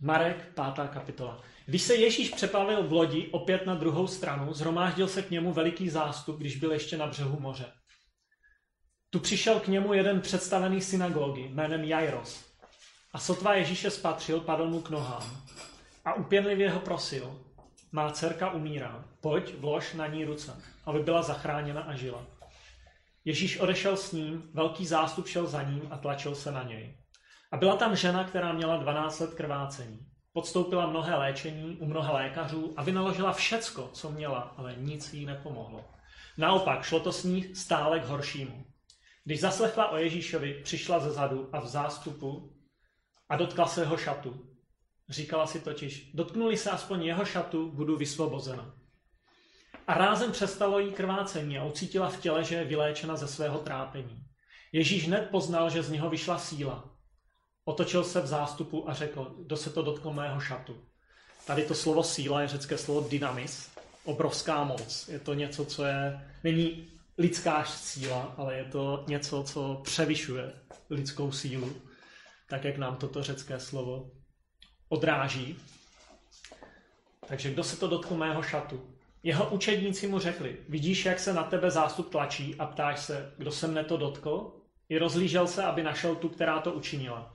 Marek, 0.00 0.52
pátá 0.54 0.88
kapitola. 0.88 1.42
Když 1.66 1.82
se 1.82 1.94
Ježíš 1.94 2.30
přeplavil 2.30 2.82
v 2.82 2.92
lodi 2.92 3.28
opět 3.32 3.66
na 3.66 3.74
druhou 3.74 4.06
stranu, 4.06 4.54
zhromáždil 4.54 5.08
se 5.08 5.22
k 5.22 5.30
němu 5.30 5.52
veliký 5.52 5.88
zástup, 5.88 6.38
když 6.38 6.56
byl 6.56 6.72
ještě 6.72 6.96
na 6.96 7.06
břehu 7.06 7.40
moře. 7.40 7.72
Tu 9.10 9.20
přišel 9.20 9.60
k 9.60 9.68
němu 9.68 9.94
jeden 9.94 10.20
představený 10.20 10.80
synagogy 10.80 11.48
jménem 11.48 11.84
Jairos. 11.84 12.44
A 13.12 13.18
sotva 13.18 13.54
Ježíše 13.54 13.90
spatřil, 13.90 14.40
padl 14.40 14.70
mu 14.70 14.80
k 14.80 14.90
nohám. 14.90 15.48
A 16.08 16.14
upěnlivě 16.14 16.70
ho 16.70 16.80
prosil, 16.80 17.40
má 17.92 18.10
dcerka 18.10 18.50
umírá, 18.50 19.04
pojď, 19.20 19.54
vlož 19.58 19.94
na 19.94 20.06
ní 20.06 20.24
ruce, 20.24 20.62
aby 20.86 21.00
byla 21.00 21.22
zachráněna 21.22 21.82
a 21.82 21.94
žila. 21.94 22.26
Ježíš 23.24 23.60
odešel 23.60 23.96
s 23.96 24.12
ním, 24.12 24.50
velký 24.54 24.86
zástup 24.86 25.26
šel 25.26 25.46
za 25.46 25.62
ním 25.62 25.88
a 25.90 25.98
tlačil 25.98 26.34
se 26.34 26.52
na 26.52 26.62
něj. 26.62 26.96
A 27.52 27.56
byla 27.56 27.76
tam 27.76 27.96
žena, 27.96 28.24
která 28.24 28.52
měla 28.52 28.76
12 28.76 29.20
let 29.20 29.34
krvácení. 29.34 30.06
Podstoupila 30.32 30.86
mnohé 30.86 31.14
léčení 31.14 31.76
u 31.76 31.86
mnoha 31.86 32.12
lékařů 32.12 32.74
a 32.76 32.82
vynaložila 32.82 33.32
všecko, 33.32 33.90
co 33.92 34.10
měla, 34.10 34.54
ale 34.56 34.74
nic 34.76 35.14
jí 35.14 35.26
nepomohlo. 35.26 35.84
Naopak, 36.38 36.82
šlo 36.82 37.00
to 37.00 37.12
s 37.12 37.24
ní 37.24 37.54
stále 37.54 38.00
k 38.00 38.04
horšímu. 38.04 38.64
Když 39.24 39.40
zaslechla 39.40 39.88
o 39.90 39.96
Ježíšovi, 39.96 40.60
přišla 40.64 40.98
ze 40.98 41.10
zadu 41.10 41.48
a 41.52 41.60
v 41.60 41.66
zástupu 41.66 42.52
a 43.28 43.36
dotkla 43.36 43.66
se 43.66 43.80
jeho 43.80 43.96
šatu. 43.96 44.48
Říkala 45.08 45.46
si 45.46 45.60
totiž, 45.60 46.10
dotknuli 46.14 46.56
se 46.56 46.70
aspoň 46.70 47.04
jeho 47.04 47.24
šatu, 47.24 47.70
budu 47.70 47.96
vysvobozena. 47.96 48.74
A 49.86 49.94
rázem 49.94 50.32
přestalo 50.32 50.78
jí 50.78 50.92
krvácení 50.92 51.58
a 51.58 51.64
ucítila 51.64 52.08
v 52.08 52.20
těle, 52.20 52.44
že 52.44 52.54
je 52.54 52.64
vyléčena 52.64 53.16
ze 53.16 53.28
svého 53.28 53.58
trápení. 53.58 54.24
Ježíš 54.72 55.06
hned 55.06 55.28
poznal, 55.30 55.70
že 55.70 55.82
z 55.82 55.90
něho 55.90 56.10
vyšla 56.10 56.38
síla. 56.38 56.90
Otočil 57.64 58.04
se 58.04 58.20
v 58.20 58.26
zástupu 58.26 58.90
a 58.90 58.94
řekl, 58.94 59.34
kdo 59.38 59.56
se 59.56 59.70
to 59.70 59.82
dotkl 59.82 60.12
mého 60.12 60.40
šatu. 60.40 60.84
Tady 61.46 61.62
to 61.62 61.74
slovo 61.74 62.02
síla 62.02 62.40
je 62.40 62.48
řecké 62.48 62.78
slovo 62.78 63.08
dynamis, 63.08 63.70
obrovská 64.04 64.64
moc. 64.64 65.08
Je 65.08 65.18
to 65.18 65.34
něco, 65.34 65.64
co 65.64 65.84
je, 65.84 66.28
není 66.44 66.88
lidská 67.18 67.64
síla, 67.64 68.34
ale 68.36 68.56
je 68.56 68.64
to 68.64 69.04
něco, 69.06 69.42
co 69.42 69.80
převyšuje 69.84 70.52
lidskou 70.90 71.32
sílu, 71.32 71.82
tak 72.48 72.64
jak 72.64 72.76
nám 72.76 72.96
toto 72.96 73.22
řecké 73.22 73.60
slovo 73.60 74.10
odráží. 74.88 75.56
Takže 77.26 77.50
kdo 77.50 77.64
se 77.64 77.76
to 77.76 77.88
dotkl 77.88 78.14
mého 78.14 78.42
šatu? 78.42 78.80
Jeho 79.22 79.50
učedníci 79.50 80.06
mu 80.06 80.18
řekli, 80.18 80.56
vidíš, 80.68 81.04
jak 81.04 81.18
se 81.18 81.32
na 81.32 81.42
tebe 81.42 81.70
zástup 81.70 82.10
tlačí 82.10 82.54
a 82.58 82.66
ptáš 82.66 83.00
se, 83.00 83.32
kdo 83.38 83.52
se 83.52 83.66
mne 83.66 83.84
to 83.84 83.96
dotkl? 83.96 84.52
I 84.88 84.98
rozlížel 84.98 85.46
se, 85.46 85.64
aby 85.64 85.82
našel 85.82 86.14
tu, 86.14 86.28
která 86.28 86.60
to 86.60 86.72
učinila. 86.72 87.34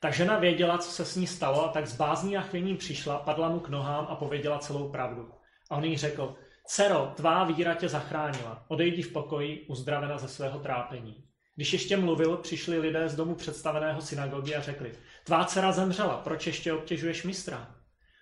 Ta 0.00 0.10
žena 0.10 0.38
věděla, 0.38 0.78
co 0.78 0.90
se 0.90 1.04
s 1.04 1.16
ní 1.16 1.26
stalo 1.26 1.64
a 1.64 1.68
tak 1.68 1.86
z 1.86 1.96
bázní 1.96 2.36
a 2.36 2.40
chvění 2.40 2.76
přišla, 2.76 3.18
padla 3.18 3.48
mu 3.48 3.60
k 3.60 3.68
nohám 3.68 4.06
a 4.10 4.14
pověděla 4.14 4.58
celou 4.58 4.88
pravdu. 4.88 5.30
A 5.70 5.76
on 5.76 5.84
jí 5.84 5.96
řekl, 5.96 6.36
Cero, 6.66 7.12
tvá 7.16 7.44
víra 7.44 7.74
tě 7.74 7.88
zachránila. 7.88 8.64
Odejdi 8.68 9.02
v 9.02 9.12
pokoji, 9.12 9.66
uzdravena 9.68 10.18
ze 10.18 10.28
svého 10.28 10.58
trápení. 10.58 11.24
Když 11.56 11.72
ještě 11.72 11.96
mluvil, 11.96 12.36
přišli 12.36 12.78
lidé 12.78 13.08
z 13.08 13.16
domu 13.16 13.34
představeného 13.34 14.00
synagogy 14.00 14.54
a 14.54 14.60
řekli, 14.60 14.92
tvá 15.28 15.44
dcera 15.44 15.72
zemřela, 15.72 16.16
proč 16.16 16.46
ještě 16.46 16.72
obtěžuješ 16.72 17.24
mistra? 17.24 17.74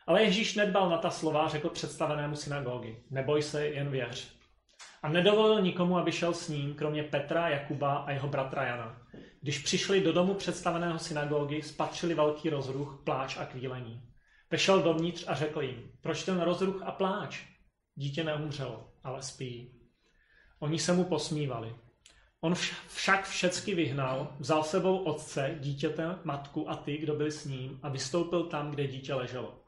Ale 0.07 0.23
Ježíš 0.23 0.55
nedbal 0.55 0.91
na 0.91 0.99
ta 0.99 1.11
slova, 1.11 1.49
řekl 1.49 1.69
představenému 1.69 2.37
synagogy, 2.37 2.97
neboj 3.11 3.43
se, 3.43 3.67
jen 3.67 3.91
věř. 3.91 4.33
A 5.03 5.09
nedovolil 5.09 5.63
nikomu, 5.63 5.99
aby 5.99 6.13
šel 6.13 6.35
s 6.35 6.49
ním, 6.49 6.75
kromě 6.75 7.03
Petra, 7.03 7.49
Jakuba 7.49 7.97
a 7.97 8.11
jeho 8.11 8.29
bratra 8.29 8.65
Jana. 8.65 9.03
Když 9.41 9.59
přišli 9.59 10.01
do 10.01 10.13
domu 10.13 10.35
představeného 10.35 10.99
synagogy, 10.99 11.63
spatřili 11.63 12.15
velký 12.15 12.51
rozruch, 12.51 13.01
pláč 13.05 13.37
a 13.37 13.47
kvílení. 13.47 14.03
Vešel 14.51 14.83
dovnitř 14.83 15.25
a 15.27 15.35
řekl 15.35 15.63
jim, 15.63 15.91
proč 16.01 16.25
ten 16.25 16.41
rozruch 16.41 16.83
a 16.83 16.93
pláč? 16.93 17.41
Dítě 17.95 18.25
neumřelo, 18.25 18.89
ale 19.05 19.23
spí. 19.23 19.81
Oni 20.59 20.79
se 20.79 20.93
mu 20.93 21.05
posmívali. 21.05 21.75
On 22.41 22.55
však 22.89 23.29
všecky 23.29 23.75
vyhnal, 23.75 24.37
vzal 24.39 24.65
sebou 24.65 24.99
otce, 24.99 25.57
dítěte, 25.61 26.19
matku 26.25 26.71
a 26.71 26.77
ty, 26.77 26.97
kdo 26.97 27.15
byli 27.15 27.31
s 27.31 27.45
ním 27.45 27.81
a 27.83 27.89
vystoupil 27.89 28.45
tam, 28.45 28.71
kde 28.71 28.87
dítě 28.87 29.15
leželo. 29.15 29.63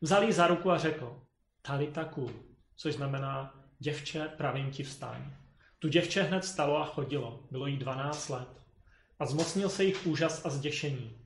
Vzal 0.00 0.22
jí 0.22 0.32
za 0.32 0.46
ruku 0.46 0.70
a 0.70 0.78
řekl, 0.78 1.22
talita 1.62 2.04
kul, 2.04 2.32
což 2.76 2.94
znamená, 2.94 3.54
děvče, 3.78 4.28
pravím 4.36 4.70
ti 4.70 4.82
vstaň. 4.82 5.32
Tu 5.78 5.88
děvče 5.88 6.22
hned 6.22 6.44
stalo 6.44 6.76
a 6.76 6.84
chodilo, 6.84 7.46
bylo 7.50 7.66
jí 7.66 7.76
12 7.76 8.28
let. 8.28 8.48
A 9.18 9.26
zmocnil 9.26 9.68
se 9.68 9.84
jich 9.84 10.06
úžas 10.06 10.46
a 10.46 10.50
zděšení. 10.50 11.18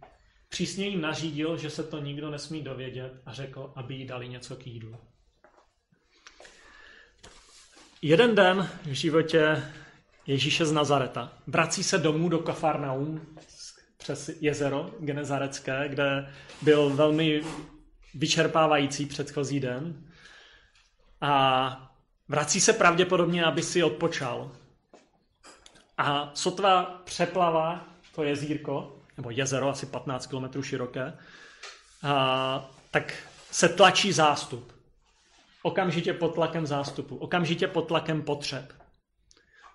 Přísně 0.49 0.87
jim 0.87 1.01
nařídil, 1.01 1.57
že 1.57 1.71
se 1.71 1.83
to 1.83 1.99
nikdo 1.99 2.31
nesmí 2.31 2.63
dovědět 2.63 3.23
a 3.27 3.33
řekl, 3.33 3.73
aby 3.77 3.95
jí 3.95 4.07
dali 4.07 4.29
něco 4.29 4.57
k 4.57 4.67
jídlu. 4.67 4.97
Jeden 8.03 8.35
den 8.35 8.71
v 8.83 8.93
životě 8.93 9.63
Ježíše 10.27 10.67
z 10.67 10.73
Nazareta 10.73 11.33
vrací 11.47 11.85
se 11.85 11.99
domů 11.99 12.29
do 12.29 12.39
Kafarnaum 12.39 13.37
přes 13.97 14.31
jezero 14.41 14.91
Genezarecké, 15.01 15.89
kde 15.89 16.33
byl 16.63 16.91
velmi 16.91 17.43
vyčerpávající 18.15 19.07
předchozí 19.07 19.61
den. 19.61 20.11
A 21.21 21.93
vrací 22.29 22.61
se 22.61 22.73
pravděpodobně, 22.73 23.45
aby 23.45 23.63
si 23.63 23.83
odpočal. 23.83 24.53
A 25.99 26.31
sotva 26.35 27.03
přeplava 27.05 27.85
to 28.15 28.23
jezírko, 28.23 28.99
nebo 29.17 29.31
jezero 29.31 29.69
asi 29.69 29.87
15 29.87 30.27
km 30.27 30.63
široké, 30.63 31.13
a, 32.03 32.71
tak 32.91 33.15
se 33.51 33.69
tlačí 33.69 34.13
zástup 34.13 34.77
okamžitě 35.67 36.13
pod 36.13 36.35
tlakem 36.35 36.67
zástupu, 36.67 37.17
okamžitě 37.17 37.67
pod 37.67 37.83
tlakem 37.83 38.23
potřeb. 38.23 38.73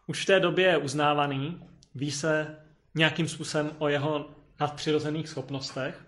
Už 0.07 0.23
v 0.23 0.25
té 0.25 0.39
době 0.39 0.67
je 0.67 0.77
uznávaný, 0.77 1.67
ví 1.95 2.11
se 2.11 2.59
nějakým 2.95 3.27
způsobem 3.27 3.75
o 3.79 3.87
jeho 3.87 4.29
nadpřirozených 4.59 5.29
schopnostech 5.29 6.05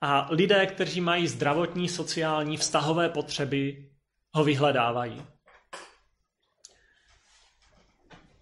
a 0.00 0.28
lidé, 0.30 0.66
kteří 0.66 1.00
mají 1.00 1.28
zdravotní, 1.28 1.88
sociální, 1.88 2.56
vztahové 2.56 3.08
potřeby, 3.08 3.90
ho 4.32 4.44
vyhledávají. 4.44 5.26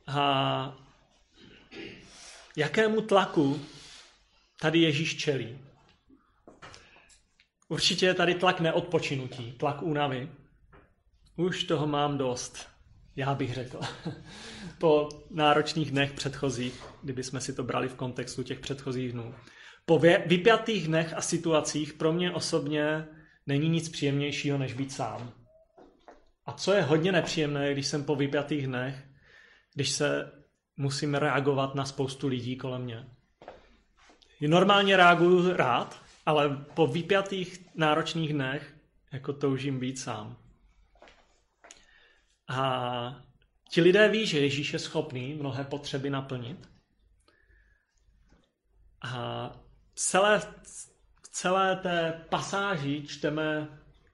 A 0.07 0.77
jakému 2.57 3.01
tlaku 3.01 3.67
tady 4.61 4.79
Ježíš 4.79 5.17
čelí? 5.17 5.59
Určitě 7.69 8.07
je 8.07 8.15
tady 8.15 8.35
tlak 8.35 8.61
neodpočinutí, 8.61 9.53
tlak 9.53 9.83
únavy. 9.83 10.33
Už 11.37 11.65
toho 11.65 11.87
mám 11.87 12.19
dost, 12.19 12.74
já 13.17 13.35
bych 13.35 13.55
řekl. 13.55 13.81
po 14.79 15.09
náročných 15.31 15.91
dnech 15.91 16.13
předchozích, 16.13 16.83
kdyby 17.03 17.23
jsme 17.23 17.41
si 17.41 17.53
to 17.53 17.63
brali 17.63 17.89
v 17.89 17.95
kontextu 17.95 18.43
těch 18.43 18.61
předchozích 18.61 19.13
dnů. 19.13 19.35
Po 19.87 19.99
vypjatých 19.99 20.87
dnech 20.87 21.15
a 21.17 21.21
situacích 21.21 21.93
pro 21.93 22.13
mě 22.13 22.33
osobně 22.33 23.07
není 23.47 23.69
nic 23.69 23.89
příjemnějšího, 23.89 24.59
než 24.59 24.73
být 24.73 24.93
sám. 24.93 25.33
A 26.47 26.53
co 26.53 26.73
je 26.73 26.83
hodně 26.83 27.13
nepříjemné, 27.13 27.73
když 27.73 27.87
jsem 27.87 28.05
po 28.05 28.17
vypjatých 28.17 28.67
dnech, 28.67 29.05
když 29.75 29.91
se 29.91 30.33
musím 30.77 31.15
reagovat 31.15 31.75
na 31.75 31.85
spoustu 31.85 32.29
lidí 32.29 32.57
kolem 32.57 32.83
mě. 32.83 33.05
Normálně 34.41 34.97
reaguju 34.97 35.57
rád, 35.57 36.03
ale 36.27 36.65
po 36.75 36.87
vypjatých 36.87 37.67
náročných 37.75 38.33
dnech 38.33 38.75
jako 39.13 39.33
toužím 39.33 39.79
být 39.79 39.99
sám. 39.99 40.44
A 42.49 43.23
ti 43.71 43.81
lidé 43.81 44.09
ví, 44.09 44.27
že 44.27 44.41
Ježíš 44.41 44.73
je 44.73 44.79
schopný 44.79 45.35
mnohé 45.35 45.65
potřeby 45.65 46.11
naplnit. 46.11 46.69
A 49.03 49.53
celé, 49.95 50.43
celé 51.31 51.77
té 51.77 52.25
pasáži 52.29 53.03
čteme 53.07 53.69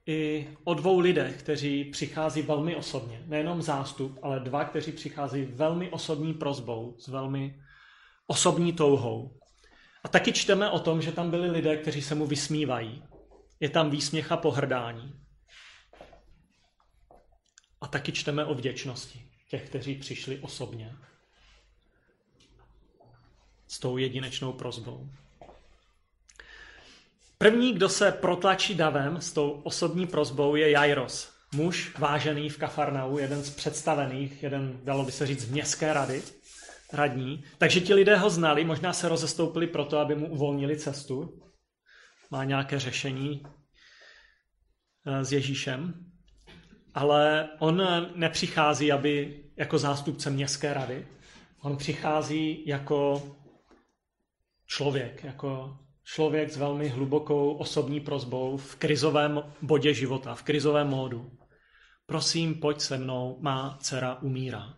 i 0.06 0.48
o 0.64 0.74
dvou 0.74 0.98
lidech, 0.98 1.42
kteří 1.42 1.84
přichází 1.84 2.42
velmi 2.42 2.76
osobně. 2.76 3.22
Nejenom 3.26 3.62
zástup, 3.62 4.18
ale 4.22 4.40
dva, 4.40 4.64
kteří 4.64 4.92
přichází 4.92 5.44
velmi 5.44 5.90
osobní 5.90 6.34
prozbou, 6.34 6.96
s 6.98 7.08
velmi 7.08 7.62
osobní 8.26 8.72
touhou. 8.72 9.38
A 10.04 10.08
taky 10.08 10.32
čteme 10.32 10.70
o 10.70 10.78
tom, 10.78 11.02
že 11.02 11.12
tam 11.12 11.30
byli 11.30 11.50
lidé, 11.50 11.76
kteří 11.76 12.02
se 12.02 12.14
mu 12.14 12.26
vysmívají. 12.26 13.02
Je 13.60 13.68
tam 13.68 13.90
výsměch 13.90 14.32
a 14.32 14.36
pohrdání. 14.36 15.19
A 17.80 17.86
taky 17.88 18.12
čteme 18.12 18.44
o 18.44 18.54
vděčnosti 18.54 19.26
těch, 19.48 19.68
kteří 19.68 19.94
přišli 19.94 20.38
osobně 20.38 20.96
s 23.68 23.78
tou 23.78 23.96
jedinečnou 23.96 24.52
prozbou. 24.52 25.08
První, 27.38 27.72
kdo 27.72 27.88
se 27.88 28.12
protlačí 28.12 28.74
davem 28.74 29.20
s 29.20 29.32
tou 29.32 29.50
osobní 29.50 30.06
prozbou, 30.06 30.56
je 30.56 30.70
Jairos, 30.70 31.32
muž 31.54 31.94
vážený 31.98 32.48
v 32.48 32.58
Kafarnau, 32.58 33.18
jeden 33.18 33.42
z 33.42 33.50
představených, 33.50 34.42
jeden, 34.42 34.80
dalo 34.84 35.04
by 35.04 35.12
se 35.12 35.26
říct, 35.26 35.40
z 35.40 35.50
městské 35.50 35.92
rady, 35.92 36.22
radní. 36.92 37.44
Takže 37.58 37.80
ti 37.80 37.94
lidé 37.94 38.16
ho 38.16 38.30
znali, 38.30 38.64
možná 38.64 38.92
se 38.92 39.08
rozestoupili 39.08 39.66
proto, 39.66 39.98
aby 39.98 40.14
mu 40.14 40.28
uvolnili 40.28 40.76
cestu. 40.76 41.42
Má 42.30 42.44
nějaké 42.44 42.78
řešení 42.78 43.42
eh, 45.06 45.24
s 45.24 45.32
Ježíšem. 45.32 46.09
Ale 46.94 47.48
on 47.58 47.82
nepřichází, 48.14 48.92
aby 48.92 49.44
jako 49.56 49.78
zástupce 49.78 50.30
městské 50.30 50.74
rady. 50.74 51.06
On 51.62 51.76
přichází 51.76 52.66
jako 52.66 53.22
člověk, 54.66 55.24
jako 55.24 55.78
člověk 56.04 56.50
s 56.50 56.56
velmi 56.56 56.88
hlubokou 56.88 57.52
osobní 57.52 58.00
prozbou 58.00 58.56
v 58.56 58.76
krizovém 58.76 59.42
bodě 59.62 59.94
života, 59.94 60.34
v 60.34 60.42
krizovém 60.42 60.88
módu. 60.88 61.30
Prosím, 62.06 62.54
pojď 62.60 62.80
se 62.80 62.98
mnou, 62.98 63.38
má 63.40 63.78
dcera 63.80 64.18
umírá. 64.22 64.74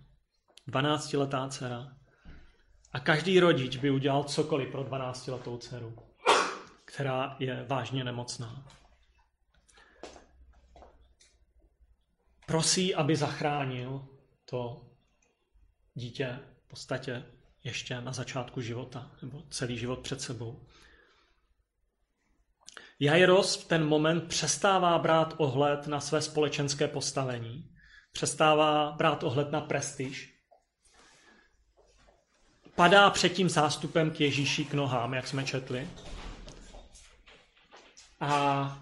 12-letá 0.68 1.48
dcera. 1.48 1.96
A 2.92 3.00
každý 3.00 3.40
rodič 3.40 3.76
by 3.76 3.90
udělal 3.90 4.24
cokoliv 4.24 4.70
pro 4.70 4.84
12-letou 4.84 5.58
dceru, 5.58 5.96
která 6.84 7.36
je 7.38 7.66
vážně 7.68 8.04
nemocná. 8.04 8.64
Prosí, 12.52 12.94
aby 12.94 13.16
zachránil 13.16 14.08
to 14.44 14.86
dítě 15.94 16.38
v 16.64 16.68
podstatě 16.68 17.24
ještě 17.64 18.00
na 18.00 18.12
začátku 18.12 18.60
života, 18.60 19.10
nebo 19.22 19.42
celý 19.50 19.78
život 19.78 20.00
před 20.00 20.20
sebou. 20.20 20.66
Jairos 23.00 23.56
v 23.56 23.68
ten 23.68 23.86
moment 23.86 24.28
přestává 24.28 24.98
brát 24.98 25.34
ohled 25.36 25.86
na 25.86 26.00
své 26.00 26.22
společenské 26.22 26.88
postavení, 26.88 27.74
přestává 28.12 28.92
brát 28.92 29.22
ohled 29.22 29.50
na 29.52 29.60
prestiž, 29.60 30.42
padá 32.74 33.10
před 33.10 33.28
tím 33.28 33.48
zástupem 33.48 34.10
k 34.10 34.20
Ježíši 34.20 34.64
k 34.64 34.74
nohám, 34.74 35.14
jak 35.14 35.28
jsme 35.28 35.44
četli. 35.44 35.90
A 38.20 38.78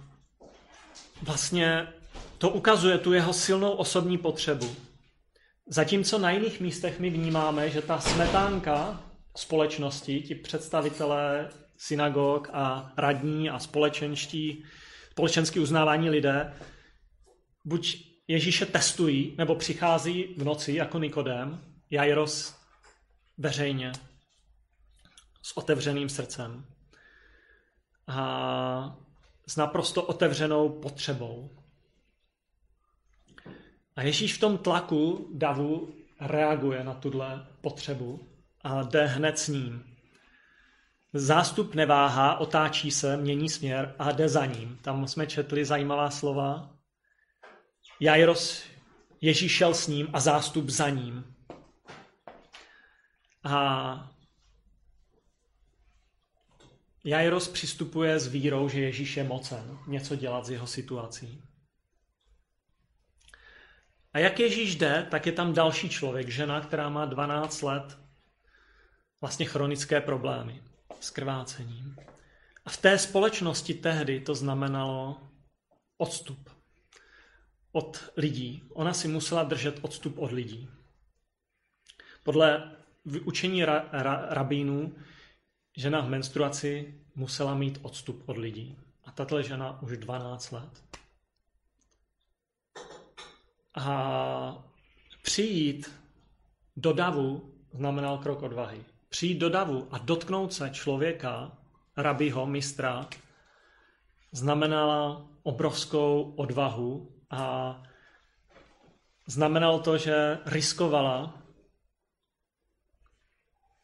vlastně 1.22 1.99
to 2.40 2.50
ukazuje 2.50 2.98
tu 2.98 3.12
jeho 3.12 3.32
silnou 3.32 3.72
osobní 3.72 4.18
potřebu. 4.18 4.76
Zatímco 5.66 6.18
na 6.18 6.30
jiných 6.30 6.60
místech 6.60 7.00
my 7.00 7.10
vnímáme, 7.10 7.70
že 7.70 7.82
ta 7.82 8.00
smetánka 8.00 9.02
společnosti, 9.36 10.20
ti 10.20 10.34
představitelé 10.34 11.50
synagog 11.76 12.50
a 12.52 12.92
radní 12.96 13.50
a 13.50 13.58
společenští, 13.58 14.64
společensky 15.10 15.60
uznávání 15.60 16.10
lidé, 16.10 16.54
buď 17.64 18.06
Ježíše 18.28 18.66
testují, 18.66 19.34
nebo 19.38 19.54
přichází 19.54 20.34
v 20.36 20.44
noci 20.44 20.72
jako 20.72 20.98
Nikodem, 20.98 21.64
Jairos 21.90 22.56
veřejně, 23.38 23.92
s 25.42 25.56
otevřeným 25.56 26.08
srdcem 26.08 26.64
a 28.06 28.96
s 29.46 29.56
naprosto 29.56 30.02
otevřenou 30.02 30.68
potřebou. 30.68 31.59
A 33.96 34.02
Ježíš 34.02 34.36
v 34.36 34.40
tom 34.40 34.58
tlaku 34.58 35.28
davu 35.32 35.94
reaguje 36.20 36.84
na 36.84 36.94
tuhle 36.94 37.46
potřebu 37.60 38.28
a 38.62 38.82
jde 38.82 39.06
hned 39.06 39.38
s 39.38 39.48
ním. 39.48 39.96
Zástup 41.12 41.74
neváhá, 41.74 42.36
otáčí 42.36 42.90
se, 42.90 43.16
mění 43.16 43.48
směr 43.48 43.94
a 43.98 44.12
jde 44.12 44.28
za 44.28 44.46
ním. 44.46 44.78
Tam 44.82 45.08
jsme 45.08 45.26
četli 45.26 45.64
zajímavá 45.64 46.10
slova. 46.10 46.70
Jairos, 48.00 48.62
Ježíš 49.20 49.52
šel 49.52 49.74
s 49.74 49.86
ním 49.86 50.08
a 50.12 50.20
zástup 50.20 50.68
za 50.68 50.88
ním. 50.88 51.34
A 53.44 54.10
Jairos 57.04 57.48
přistupuje 57.48 58.18
s 58.18 58.26
vírou, 58.26 58.68
že 58.68 58.80
Ježíš 58.80 59.16
je 59.16 59.24
mocen 59.24 59.78
něco 59.86 60.16
dělat 60.16 60.46
s 60.46 60.50
jeho 60.50 60.66
situací. 60.66 61.42
A 64.12 64.18
jak 64.18 64.40
Ježíš 64.40 64.76
jde, 64.76 65.06
tak 65.10 65.26
je 65.26 65.32
tam 65.32 65.54
další 65.54 65.88
člověk, 65.88 66.28
žena, 66.28 66.60
která 66.60 66.88
má 66.88 67.04
12 67.04 67.62
let 67.62 67.98
vlastně 69.20 69.46
chronické 69.46 70.00
problémy 70.00 70.62
s 71.00 71.10
krvácením. 71.10 71.96
A 72.64 72.70
v 72.70 72.76
té 72.76 72.98
společnosti 72.98 73.74
tehdy 73.74 74.20
to 74.20 74.34
znamenalo 74.34 75.20
odstup 75.96 76.50
od 77.72 78.10
lidí. 78.16 78.62
Ona 78.74 78.92
si 78.92 79.08
musela 79.08 79.42
držet 79.42 79.78
odstup 79.82 80.18
od 80.18 80.32
lidí. 80.32 80.68
Podle 82.24 82.76
učení 83.24 83.64
ra, 83.64 83.88
ra, 83.92 84.26
rabínů 84.30 84.96
žena 85.76 86.00
v 86.00 86.08
menstruaci 86.08 87.00
musela 87.14 87.54
mít 87.54 87.78
odstup 87.82 88.28
od 88.28 88.38
lidí. 88.38 88.78
A 89.04 89.12
tato 89.12 89.42
žena 89.42 89.82
už 89.82 89.96
12 89.96 90.50
let. 90.50 90.89
A 93.74 94.64
přijít 95.22 96.00
do 96.76 96.92
davu 96.92 97.54
znamenal 97.72 98.18
krok 98.18 98.42
odvahy. 98.42 98.84
Přijít 99.08 99.38
do 99.38 99.50
davu 99.50 99.88
a 99.90 99.98
dotknout 99.98 100.52
se 100.52 100.70
člověka, 100.70 101.58
rabiho, 101.96 102.46
mistra, 102.46 103.06
znamenala 104.32 105.26
obrovskou 105.42 106.34
odvahu 106.36 107.12
a 107.30 107.82
znamenalo 109.26 109.80
to, 109.80 109.98
že 109.98 110.38
riskovala 110.46 111.42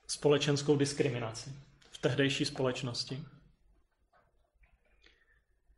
společenskou 0.07 0.77
diskriminaci 0.77 1.55
v 1.91 1.99
tehdejší 1.99 2.45
společnosti. 2.45 3.25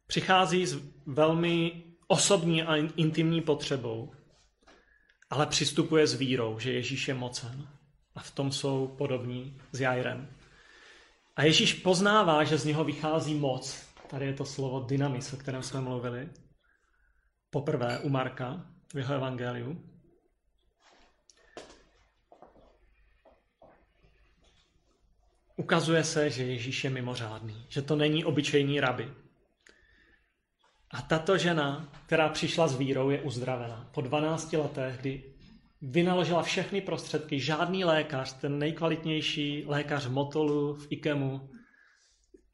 Přichází 0.06 0.66
s 0.66 0.78
velmi 1.06 1.87
osobní 2.08 2.62
a 2.62 2.76
intimní 2.76 3.40
potřebou, 3.40 4.12
ale 5.30 5.46
přistupuje 5.46 6.06
s 6.06 6.14
vírou, 6.14 6.58
že 6.58 6.72
Ježíš 6.72 7.08
je 7.08 7.14
mocen. 7.14 7.68
A 8.14 8.20
v 8.20 8.30
tom 8.30 8.52
jsou 8.52 8.94
podobní 8.98 9.60
s 9.72 9.80
Jairem. 9.80 10.28
A 11.36 11.42
Ježíš 11.44 11.74
poznává, 11.74 12.44
že 12.44 12.58
z 12.58 12.64
něho 12.64 12.84
vychází 12.84 13.34
moc. 13.34 13.86
Tady 14.10 14.26
je 14.26 14.32
to 14.32 14.44
slovo 14.44 14.80
dynamis, 14.80 15.32
o 15.32 15.36
kterém 15.36 15.62
jsme 15.62 15.80
mluvili. 15.80 16.28
Poprvé 17.50 17.98
u 17.98 18.08
Marka 18.08 18.66
v 18.94 18.98
jeho 18.98 19.14
evangeliu. 19.14 19.84
Ukazuje 25.56 26.04
se, 26.04 26.30
že 26.30 26.44
Ježíš 26.44 26.84
je 26.84 26.90
mimořádný, 26.90 27.66
že 27.68 27.82
to 27.82 27.96
není 27.96 28.24
obyčejný 28.24 28.80
rabi. 28.80 29.14
A 30.98 31.02
tato 31.02 31.38
žena, 31.38 31.88
která 32.06 32.28
přišla 32.28 32.68
s 32.68 32.76
vírou, 32.76 33.10
je 33.10 33.20
uzdravena. 33.20 33.88
Po 33.94 34.00
12 34.00 34.52
letech, 34.52 34.98
kdy 35.00 35.24
vynaložila 35.82 36.42
všechny 36.42 36.80
prostředky, 36.80 37.40
žádný 37.40 37.84
lékař, 37.84 38.32
ten 38.32 38.58
nejkvalitnější 38.58 39.64
lékař 39.66 40.06
v 40.06 40.12
Motolu, 40.12 40.74
v 40.74 40.86
Ikemu, 40.90 41.50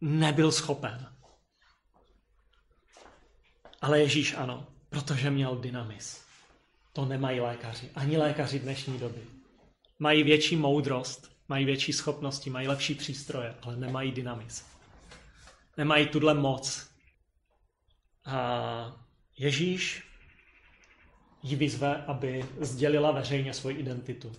nebyl 0.00 0.52
schopen. 0.52 1.06
Ale 3.80 4.00
Ježíš 4.00 4.34
ano, 4.34 4.66
protože 4.88 5.30
měl 5.30 5.56
dynamis. 5.56 6.24
To 6.92 7.04
nemají 7.04 7.40
lékaři, 7.40 7.90
ani 7.94 8.16
lékaři 8.16 8.58
dnešní 8.58 8.98
doby. 8.98 9.20
mají 9.98 10.22
větší 10.22 10.56
moudrost, 10.56 11.32
mají 11.48 11.64
větší 11.64 11.92
schopnosti, 11.92 12.50
mají 12.50 12.68
lepší 12.68 12.94
přístroje, 12.94 13.54
ale 13.62 13.76
nemají 13.76 14.12
dynamis. 14.12 14.64
Nemají 15.76 16.06
tuhle 16.06 16.34
moc. 16.34 16.93
A 18.24 19.04
Ježíš 19.38 20.02
ji 21.42 21.56
vyzve, 21.56 22.04
aby 22.06 22.44
sdělila 22.60 23.10
veřejně 23.10 23.54
svoji 23.54 23.76
identitu. 23.76 24.32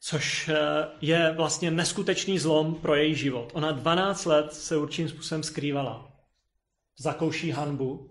Což 0.00 0.48
eh, 0.48 0.56
je 1.00 1.32
vlastně 1.32 1.70
neskutečný 1.70 2.38
zlom 2.38 2.74
pro 2.74 2.94
její 2.94 3.14
život. 3.14 3.50
Ona 3.54 3.72
12 3.72 4.24
let 4.24 4.52
se 4.54 4.76
určitým 4.76 5.08
způsobem 5.08 5.42
skrývala. 5.42 6.12
Zakouší 6.98 7.50
hanbu, 7.50 8.10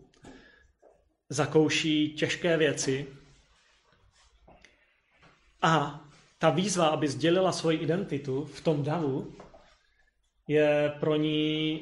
zakouší 1.29 2.13
těžké 2.13 2.57
věci 2.57 3.07
a 5.61 6.01
ta 6.37 6.49
výzva, 6.49 6.87
aby 6.87 7.07
sdělila 7.07 7.51
svoji 7.51 7.77
identitu 7.77 8.45
v 8.45 8.61
tom 8.61 8.83
davu, 8.83 9.35
je 10.47 10.93
pro 10.99 11.15
ní 11.15 11.81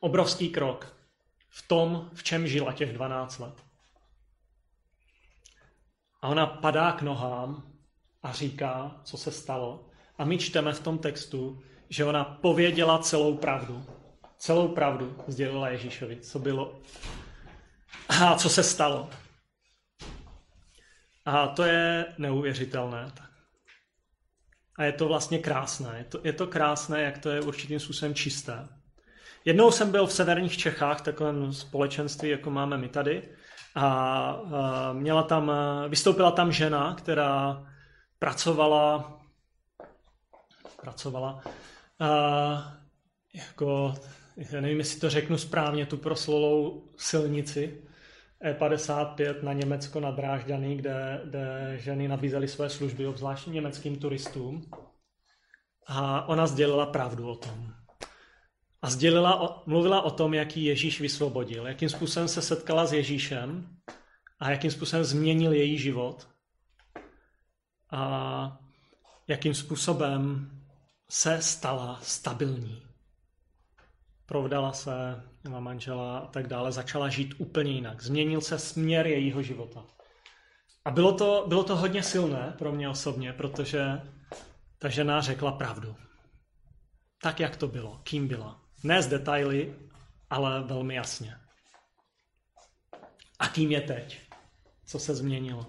obrovský 0.00 0.48
krok 0.48 0.96
v 1.48 1.68
tom, 1.68 2.10
v 2.14 2.22
čem 2.22 2.48
žila 2.48 2.72
těch 2.72 2.92
12 2.92 3.38
let. 3.38 3.54
A 6.22 6.28
ona 6.28 6.46
padá 6.46 6.92
k 6.92 7.02
nohám 7.02 7.72
a 8.22 8.32
říká, 8.32 9.00
co 9.04 9.16
se 9.16 9.32
stalo. 9.32 9.88
A 10.18 10.24
my 10.24 10.38
čteme 10.38 10.72
v 10.72 10.80
tom 10.80 10.98
textu, 10.98 11.62
že 11.88 12.04
ona 12.04 12.24
pověděla 12.24 12.98
celou 12.98 13.36
pravdu. 13.36 13.86
Celou 14.38 14.68
pravdu 14.68 15.16
sdělila 15.26 15.68
Ježíšovi, 15.68 16.20
co 16.20 16.38
bylo 16.38 16.80
a 18.08 18.34
co 18.34 18.48
se 18.48 18.62
stalo. 18.62 19.10
A 21.24 21.46
to 21.46 21.62
je 21.62 22.14
neuvěřitelné. 22.18 23.12
A 24.76 24.84
je 24.84 24.92
to 24.92 25.08
vlastně 25.08 25.38
krásné. 25.38 25.98
Je 25.98 26.04
to, 26.04 26.20
je 26.24 26.32
to 26.32 26.46
krásné, 26.46 27.02
jak 27.02 27.18
to 27.18 27.30
je 27.30 27.40
určitým 27.40 27.80
způsobem 27.80 28.14
čisté. 28.14 28.68
Jednou 29.44 29.70
jsem 29.70 29.90
byl 29.90 30.06
v 30.06 30.12
severních 30.12 30.58
Čechách, 30.58 31.00
takovém 31.00 31.52
společenství, 31.52 32.28
jako 32.28 32.50
máme 32.50 32.78
my 32.78 32.88
tady, 32.88 33.28
a, 33.74 34.92
měla 34.92 35.22
tam, 35.22 35.52
vystoupila 35.88 36.30
tam 36.30 36.52
žena, 36.52 36.94
která 36.94 37.66
pracovala, 38.18 39.18
pracovala 40.82 41.42
a, 42.00 42.08
jako, 43.34 43.94
já 44.36 44.60
nevím, 44.60 44.78
jestli 44.78 45.00
to 45.00 45.10
řeknu 45.10 45.38
správně, 45.38 45.86
tu 45.86 45.96
proslulou 45.96 46.88
silnici 46.96 47.82
E55 48.44 49.42
na 49.42 49.52
Německo 49.52 50.00
na 50.00 50.10
Drážďany, 50.10 50.76
kde, 50.76 51.20
kde 51.24 51.74
ženy 51.78 52.08
nabízely 52.08 52.48
své 52.48 52.70
služby, 52.70 53.06
obzvlášť 53.06 53.46
německým 53.46 53.96
turistům. 53.96 54.70
A 55.86 56.28
ona 56.28 56.46
sdělila 56.46 56.86
pravdu 56.86 57.30
o 57.30 57.36
tom. 57.36 57.79
A 58.82 58.90
sdělila, 58.90 59.62
mluvila 59.66 60.02
o 60.02 60.10
tom, 60.10 60.34
jaký 60.34 60.64
Ježíš 60.64 61.00
vysvobodil, 61.00 61.66
jakým 61.66 61.88
způsobem 61.88 62.28
se 62.28 62.42
setkala 62.42 62.86
s 62.86 62.92
Ježíšem 62.92 63.76
a 64.38 64.50
jakým 64.50 64.70
způsobem 64.70 65.04
změnil 65.04 65.52
její 65.52 65.78
život. 65.78 66.28
A 67.90 68.58
jakým 69.28 69.54
způsobem 69.54 70.50
se 71.10 71.42
stala 71.42 71.98
stabilní. 72.02 72.82
Provdala 74.26 74.72
se, 74.72 75.22
měla 75.44 75.60
manžela 75.60 76.18
a 76.18 76.26
tak 76.26 76.46
dále, 76.46 76.72
začala 76.72 77.08
žít 77.08 77.34
úplně 77.38 77.72
jinak. 77.72 78.02
Změnil 78.02 78.40
se 78.40 78.58
směr 78.58 79.06
jejího 79.06 79.42
života. 79.42 79.84
A 80.84 80.90
bylo 80.90 81.12
to, 81.12 81.44
bylo 81.48 81.64
to 81.64 81.76
hodně 81.76 82.02
silné 82.02 82.54
pro 82.58 82.72
mě 82.72 82.88
osobně, 82.88 83.32
protože 83.32 84.00
ta 84.78 84.88
žena 84.88 85.20
řekla 85.20 85.52
pravdu. 85.52 85.96
Tak, 87.22 87.40
jak 87.40 87.56
to 87.56 87.68
bylo, 87.68 88.00
kým 88.02 88.28
byla. 88.28 88.59
Ne 88.82 89.02
z 89.02 89.06
detaily, 89.06 89.74
ale 90.30 90.62
velmi 90.62 90.94
jasně. 90.94 91.36
A 93.38 93.48
kým 93.48 93.70
je 93.70 93.80
teď? 93.80 94.20
Co 94.86 94.98
se 94.98 95.14
změnilo? 95.14 95.66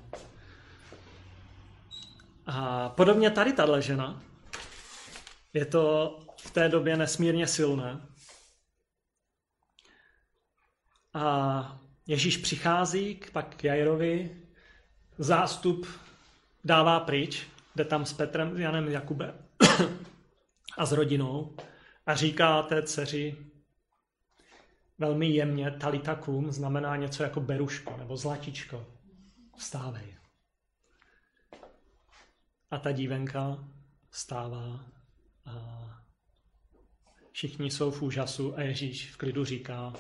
A 2.46 2.90
podobně 2.90 3.32
tady 3.32 3.54
tahle 3.54 3.82
žena. 3.82 4.22
Je 5.54 5.66
to 5.66 6.18
v 6.42 6.52
té 6.52 6.70
době 6.70 6.98
nesmírně 6.98 7.48
silné. 7.48 8.08
A 11.14 11.82
Ježíš 12.08 12.38
přichází 12.38 13.16
k 13.16 13.32
pak 13.32 13.56
k 13.56 13.64
Jairovi, 13.64 14.42
zástup 15.18 15.88
dává 16.64 17.00
pryč, 17.00 17.48
jde 17.76 17.86
tam 17.86 18.06
s 18.06 18.14
Petrem, 18.14 18.58
Janem, 18.58 18.88
Jakube 18.88 19.34
a 20.78 20.86
s 20.86 20.92
rodinou 20.92 21.56
a 22.06 22.16
říká 22.16 22.62
té 22.62 22.84
dceři 22.84 23.38
velmi 24.98 25.28
jemně 25.30 25.72
talitakum 25.72 26.52
znamená 26.52 26.96
něco 26.96 27.24
jako 27.24 27.40
beruško 27.42 27.98
nebo 27.98 28.18
zlatičko. 28.18 28.88
Vstávej. 29.58 30.16
A 32.72 32.78
ta 32.78 32.92
dívenka 32.92 33.68
vstává 34.10 34.86
a 35.46 35.54
všichni 37.32 37.72
jsou 37.72 37.92
v 37.92 38.02
úžasu 38.02 38.58
a 38.58 38.62
Ježíš 38.62 39.12
v 39.12 39.18
klidu 39.18 39.46
říká, 39.46 39.94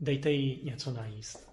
dejte 0.00 0.30
jí 0.30 0.64
něco 0.64 0.92
najíst. 0.92 1.50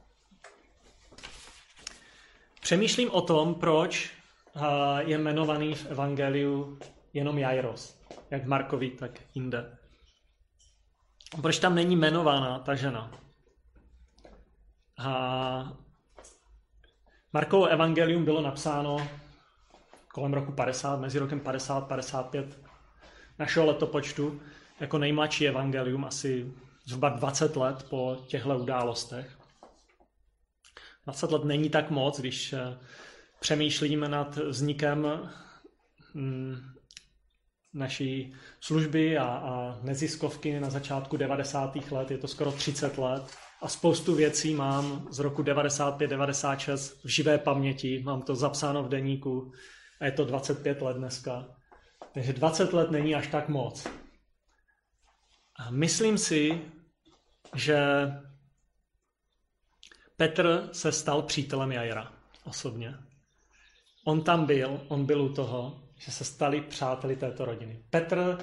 Přemýšlím 2.62 3.12
o 3.12 3.22
tom, 3.22 3.56
proč 3.56 4.12
je 5.00 5.18
jmenovaný 5.18 5.76
v 5.76 5.86
Evangeliu 5.86 6.80
jenom 7.14 7.38
Jairos, 7.38 8.05
jak 8.32 8.46
Markovi, 8.46 8.90
tak 8.90 9.12
jinde. 9.36 9.78
Proč 11.42 11.60
tam 11.60 11.76
není 11.76 11.96
jmenována 11.96 12.60
ta 12.60 12.76
žena? 12.76 13.12
A 14.98 15.78
Markovo 17.34 17.66
evangelium 17.66 18.26
bylo 18.26 18.42
napsáno 18.42 19.08
kolem 20.14 20.34
roku 20.34 20.52
50, 20.52 21.00
mezi 21.00 21.20
rokem 21.20 21.40
50 21.40 21.88
55 21.88 22.60
našeho 23.40 23.66
letopočtu, 23.66 24.42
jako 24.80 24.98
nejmladší 24.98 25.48
evangelium, 25.48 26.06
asi 26.06 26.54
zhruba 26.86 27.10
20 27.10 27.56
let 27.56 27.86
po 27.90 28.18
těchto 28.28 28.58
událostech. 28.60 29.38
20 31.04 31.32
let 31.32 31.44
není 31.44 31.70
tak 31.70 31.90
moc, 31.90 32.20
když 32.20 32.54
eh, 32.54 32.78
přemýšlíme 33.40 34.10
nad 34.10 34.36
vznikem 34.36 35.30
mm, 36.14 36.75
naší 37.76 38.34
služby 38.60 39.18
a, 39.18 39.26
a 39.26 39.80
neziskovky 39.84 40.60
na 40.60 40.70
začátku 40.70 41.18
90. 41.18 41.92
let, 41.92 42.12
je 42.12 42.18
to 42.18 42.28
skoro 42.28 42.52
30 42.52 42.98
let 42.98 43.24
a 43.62 43.68
spoustu 43.68 44.16
věcí 44.16 44.54
mám 44.54 45.08
z 45.12 45.20
roku 45.20 45.44
95-96 45.44 46.96
v 47.04 47.08
živé 47.08 47.38
paměti, 47.38 48.04
mám 48.06 48.22
to 48.22 48.36
zapsáno 48.36 48.84
v 48.84 48.90
deníku 48.90 49.52
a 50.02 50.06
je 50.06 50.12
to 50.12 50.26
25 50.26 50.82
let 50.82 50.98
dneska. 50.98 51.46
Takže 52.14 52.34
20 52.34 52.74
let 52.74 52.92
není 52.92 53.16
až 53.16 53.28
tak 53.28 53.50
moc. 53.50 53.88
A 55.60 55.72
myslím 55.72 56.18
si, 56.18 56.62
že 57.56 57.78
Petr 60.18 60.70
se 60.72 60.92
stal 60.92 61.22
přítelem 61.22 61.72
Jajra 61.72 62.14
osobně. 62.44 62.96
On 64.06 64.24
tam 64.24 64.46
byl, 64.46 64.82
on 64.88 65.06
byl 65.06 65.22
u 65.22 65.34
toho, 65.34 65.85
že 65.98 66.12
se 66.12 66.24
stali 66.24 66.62
přáteli 66.62 67.16
této 67.16 67.46
rodiny. 67.46 67.84
Petr, 67.90 68.38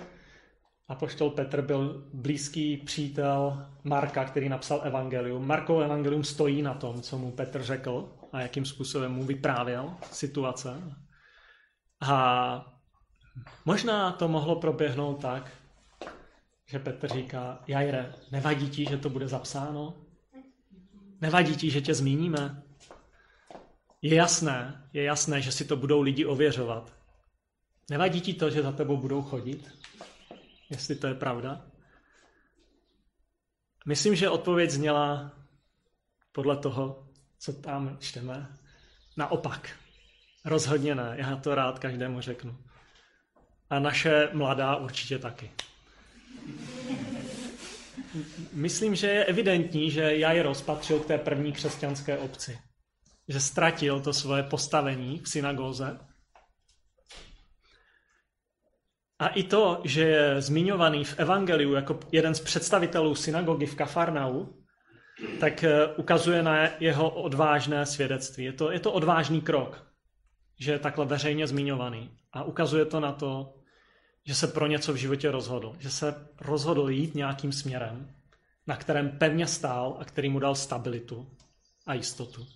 apoštol 0.89 1.31
Petr 1.31 1.63
byl 1.63 2.09
blízký 2.13 2.77
přítel 2.77 3.67
Marka, 3.85 4.25
který 4.25 4.49
napsal 4.49 4.81
evangelium. 4.85 5.47
Markovo 5.47 5.81
evangelium 5.81 6.25
stojí 6.25 6.63
na 6.63 6.75
tom, 6.75 7.03
co 7.03 7.19
mu 7.19 7.31
Petr 7.31 7.63
řekl 7.63 8.13
a 8.33 8.41
jakým 8.41 8.65
způsobem 8.65 9.13
mu 9.13 9.25
vyprávěl 9.25 9.95
situace. 10.13 10.97
A 12.01 12.73
možná 13.65 14.13
to 14.13 14.29
mohlo 14.29 14.57
proběhnout 14.57 15.21
tak, 15.21 15.51
že 16.67 16.79
Petr 16.79 17.09
říká, 17.09 17.59
Jajre, 17.67 18.15
nevadí 18.33 18.71
ti, 18.71 18.85
že 18.85 18.99
to 18.99 19.11
bude 19.11 19.29
zapsáno? 19.29 19.95
Nevadí 21.21 21.57
ti, 21.57 21.71
že 21.71 21.81
tě 21.81 21.95
zmíníme? 21.95 22.63
Je 24.03 24.15
jasné, 24.15 24.89
je 24.93 25.03
jasné, 25.03 25.41
že 25.41 25.53
si 25.53 25.65
to 25.65 25.77
budou 25.77 26.01
lidi 26.01 26.27
ověřovat. 26.27 27.02
Nevadí 27.91 28.21
ti 28.21 28.35
to, 28.35 28.51
že 28.51 28.63
za 28.63 28.73
tebou 28.73 28.97
budou 28.97 29.23
chodit? 29.23 29.71
Jestli 30.71 30.97
to 30.97 31.07
je 31.07 31.15
pravda? 31.15 31.67
Myslím, 33.87 34.15
že 34.15 34.31
odpověď 34.31 34.71
zněla 34.71 35.33
podle 36.33 36.57
toho, 36.57 37.09
co 37.39 37.53
tam 37.53 37.99
čteme. 38.01 38.57
Naopak. 39.17 39.71
Rozhodně 40.45 40.95
ne. 40.95 41.15
Já 41.17 41.37
to 41.37 41.55
rád 41.55 41.79
každému 41.79 42.21
řeknu. 42.21 42.59
A 43.71 43.79
naše 43.79 44.29
mladá 44.33 44.77
určitě 44.77 45.19
taky. 45.19 45.51
Myslím, 48.53 48.95
že 48.95 49.07
je 49.07 49.25
evidentní, 49.25 49.91
že 49.91 50.17
Jairo 50.17 50.55
spatřil 50.55 51.01
k 51.01 51.07
té 51.07 51.19
první 51.19 51.53
křesťanské 51.53 52.19
obci 52.19 52.59
že 53.29 53.41
ztratil 53.41 54.01
to 54.01 54.13
svoje 54.13 54.43
postavení 54.43 55.19
v 55.19 55.29
synagóze. 55.29 55.99
A 59.23 59.29
i 59.29 59.43
to, 59.43 59.81
že 59.85 60.03
je 60.03 60.41
zmiňovaný 60.41 61.05
v 61.05 61.19
Evangeliu 61.19 61.73
jako 61.73 62.01
jeden 62.13 62.35
z 62.35 62.41
představitelů 62.41 63.15
synagogy 63.15 63.67
v 63.67 63.75
Kafarnau, 63.75 64.47
tak 65.41 65.65
eh, 65.65 65.87
ukazuje 65.87 66.43
na 66.43 66.69
jeho 66.81 67.11
odvážné 67.11 67.87
svědectví. 67.87 68.45
Je 68.45 68.53
to, 68.53 68.73
je 68.73 68.81
to 68.81 68.93
odvážný 68.93 69.41
krok, 69.41 69.87
že 70.59 70.73
je 70.73 70.79
takhle 70.79 71.07
veřejně 71.07 71.47
zmiňovaný. 71.47 72.11
A 72.33 72.43
ukazuje 72.45 72.85
to 72.85 73.01
na 73.01 73.13
to, 73.13 73.55
že 74.25 74.35
se 74.35 74.47
pro 74.47 74.67
něco 74.67 74.93
v 74.93 74.97
životě 74.97 75.31
rozhodl. 75.31 75.77
Že 75.79 75.91
se 75.91 76.29
rozhodl 76.41 76.91
jít 76.91 77.15
nějakým 77.15 77.53
směrem, 77.53 78.15
na 78.67 78.77
kterém 78.77 79.19
pevně 79.19 79.47
stál 79.47 79.97
a 80.01 80.05
který 80.05 80.29
mu 80.29 80.39
dal 80.39 80.55
stabilitu 80.55 81.31
a 81.87 81.95
jistotu. 81.95 82.47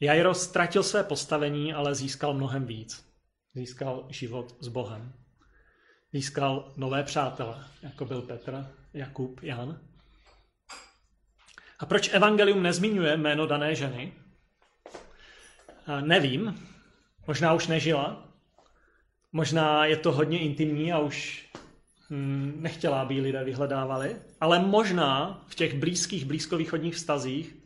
Jairo 0.00 0.34
ztratil 0.34 0.82
své 0.82 1.04
postavení, 1.04 1.74
ale 1.74 1.94
získal 1.94 2.34
mnohem 2.34 2.66
víc. 2.66 3.09
Získal 3.54 4.06
život 4.08 4.56
s 4.60 4.68
Bohem. 4.68 5.12
Získal 6.12 6.72
nové 6.76 7.02
přátele, 7.02 7.64
jako 7.82 8.04
byl 8.04 8.22
Petr, 8.22 8.66
Jakub, 8.94 9.42
Jan. 9.42 9.80
A 11.78 11.86
proč 11.86 12.10
evangelium 12.12 12.62
nezmiňuje 12.62 13.16
jméno 13.16 13.46
dané 13.46 13.74
ženy? 13.74 14.12
A 15.86 16.00
nevím. 16.00 16.68
Možná 17.26 17.52
už 17.52 17.66
nežila. 17.66 18.28
Možná 19.32 19.84
je 19.86 19.96
to 19.96 20.12
hodně 20.12 20.38
intimní 20.38 20.92
a 20.92 20.98
už 20.98 21.46
hm, 22.10 22.52
nechtěla, 22.56 23.00
aby 23.00 23.20
lidé 23.20 23.44
vyhledávali. 23.44 24.16
Ale 24.40 24.58
možná 24.58 25.44
v 25.48 25.54
těch 25.54 25.78
blízkých, 25.78 26.24
blízkovýchodních 26.24 26.94
vztazích 26.94 27.59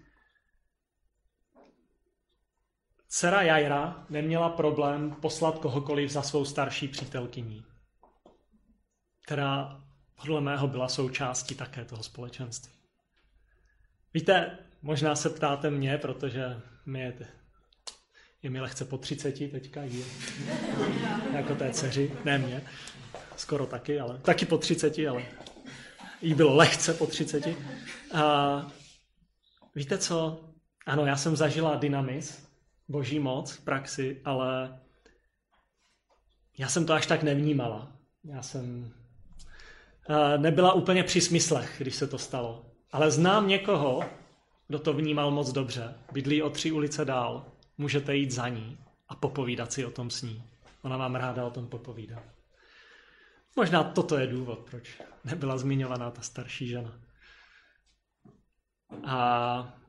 Dcera 3.15 3.43
Jaira 3.43 4.07
neměla 4.11 4.49
problém 4.49 5.11
poslat 5.11 5.59
kohokoliv 5.59 6.11
za 6.11 6.23
svou 6.23 6.45
starší 6.45 6.89
přítelkyní, 6.89 7.65
která 9.27 9.83
podle 10.21 10.41
mého 10.41 10.69
byla 10.69 10.89
součástí 10.89 11.55
také 11.55 11.85
toho 11.85 12.03
společenství. 12.03 12.73
Víte, 14.15 14.59
možná 14.83 15.15
se 15.17 15.31
ptáte 15.31 15.71
mě, 15.71 15.99
protože 15.99 16.61
mi 16.87 17.01
je, 17.01 17.15
je 18.43 18.51
mi 18.51 18.61
lehce 18.61 18.85
po 18.85 18.99
30 18.99 19.33
teďka, 19.33 19.83
je, 19.83 20.05
jako 21.33 21.55
té 21.55 21.73
dceři, 21.73 22.13
ne 22.25 22.39
mě, 22.39 22.63
skoro 23.37 23.67
taky, 23.67 24.01
ale 24.01 24.19
taky 24.19 24.47
po 24.47 24.59
30, 24.59 24.99
ale 24.99 25.25
jí 26.23 26.35
bylo 26.35 26.57
lehce 26.57 26.95
po 26.95 27.07
30. 27.07 27.45
A 28.15 28.67
víte 29.75 29.99
co? 29.99 30.45
Ano, 30.87 31.07
já 31.07 31.17
jsem 31.17 31.37
zažila 31.37 31.77
dynamis, 31.77 32.45
boží 32.89 33.19
moc 33.19 33.53
v 33.53 33.65
praxi, 33.65 34.21
ale 34.25 34.81
já 36.59 36.69
jsem 36.69 36.87
to 36.87 36.93
až 36.93 37.07
tak 37.07 37.23
nevnímala. 37.23 37.93
Já 38.25 38.43
jsem 38.43 38.93
eh, 40.11 40.39
nebyla 40.39 40.73
úplně 40.73 41.05
při 41.05 41.21
smyslech, 41.21 41.75
když 41.79 41.95
se 41.95 42.07
to 42.07 42.19
stalo. 42.19 42.67
Ale 42.93 43.11
znám 43.11 43.49
někoho, 43.49 44.05
kdo 44.69 44.79
to 44.79 44.93
vnímal 44.93 45.31
moc 45.31 45.53
dobře. 45.53 45.95
Bydlí 46.13 46.43
o 46.43 46.51
tři 46.51 46.73
ulice 46.73 47.05
dál. 47.05 47.47
Můžete 47.79 48.17
jít 48.17 48.31
za 48.31 48.49
ní 48.49 48.79
a 49.09 49.15
popovídat 49.15 49.73
si 49.73 49.85
o 49.85 49.91
tom 49.91 50.11
s 50.11 50.23
ní. 50.23 50.43
Ona 50.83 50.97
vám 50.97 51.15
ráda 51.15 51.47
o 51.47 51.51
tom 51.51 51.67
popovídá. 51.67 52.23
Možná 53.57 53.85
toto 53.85 54.19
je 54.19 54.27
důvod, 54.27 54.59
proč 54.71 55.03
nebyla 55.25 55.59
zmiňovaná 55.59 56.11
ta 56.11 56.23
starší 56.23 56.69
žena. 56.69 57.01
A 59.07 59.84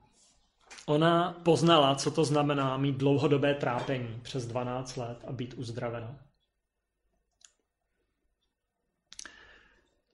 Ona 0.86 1.34
poznala, 1.34 1.96
co 1.96 2.12
to 2.12 2.26
znamená 2.26 2.78
mít 2.78 2.98
dlouhodobé 2.98 3.54
trápení 3.54 4.20
přes 4.22 4.48
12 4.48 4.96
let 4.96 5.24
a 5.28 5.32
být 5.32 5.54
uzdravena. 5.54 6.16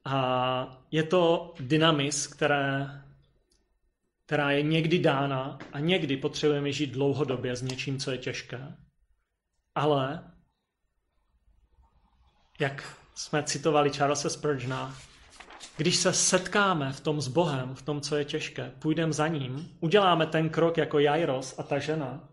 A 0.06 0.84
je 0.92 1.04
to 1.04 1.54
dynamis, 1.60 2.28
které, 2.28 3.02
která 4.26 4.52
je 4.52 4.62
někdy 4.62 5.00
dána 5.00 5.60
a 5.74 5.80
někdy 5.80 6.18
potřebujeme 6.18 6.72
žít 6.72 6.92
dlouhodobě 6.92 7.56
s 7.56 7.62
něčím, 7.62 8.00
co 8.00 8.12
je 8.12 8.18
těžké. 8.18 8.76
Ale, 9.76 10.32
jak 12.60 12.98
jsme 13.16 13.44
citovali 13.44 13.90
Charlesa 13.90 14.30
Spurgeona, 14.30 14.96
když 15.78 15.96
se 15.96 16.14
setkáme 16.14 16.94
v 16.94 17.00
tom 17.00 17.22
s 17.22 17.28
Bohem, 17.28 17.76
v 17.76 17.82
tom, 17.82 18.02
co 18.02 18.16
je 18.16 18.26
těžké, 18.26 18.72
půjdeme 18.80 19.14
za 19.14 19.28
ním, 19.28 19.70
uděláme 19.80 20.26
ten 20.26 20.50
krok 20.50 20.78
jako 20.78 21.00
Jairos 21.00 21.56
a 21.60 21.64
ta 21.64 21.80
žena, 21.80 22.30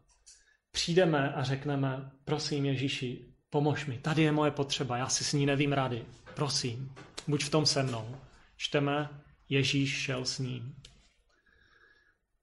přijdeme 0.70 1.32
a 1.32 1.44
řekneme, 1.44 2.10
prosím 2.24 2.64
Ježíši, 2.64 3.24
pomož 3.50 3.86
mi, 3.86 3.98
tady 3.98 4.22
je 4.22 4.32
moje 4.32 4.50
potřeba, 4.50 4.96
já 4.96 5.08
si 5.08 5.24
s 5.24 5.32
ní 5.32 5.46
nevím 5.46 5.72
rady, 5.72 6.04
prosím, 6.34 6.94
buď 7.28 7.44
v 7.44 7.50
tom 7.50 7.66
se 7.66 7.82
mnou. 7.82 8.16
Čteme, 8.56 9.08
Ježíš 9.48 9.90
šel 9.90 10.24
s 10.24 10.38
ním. 10.38 10.74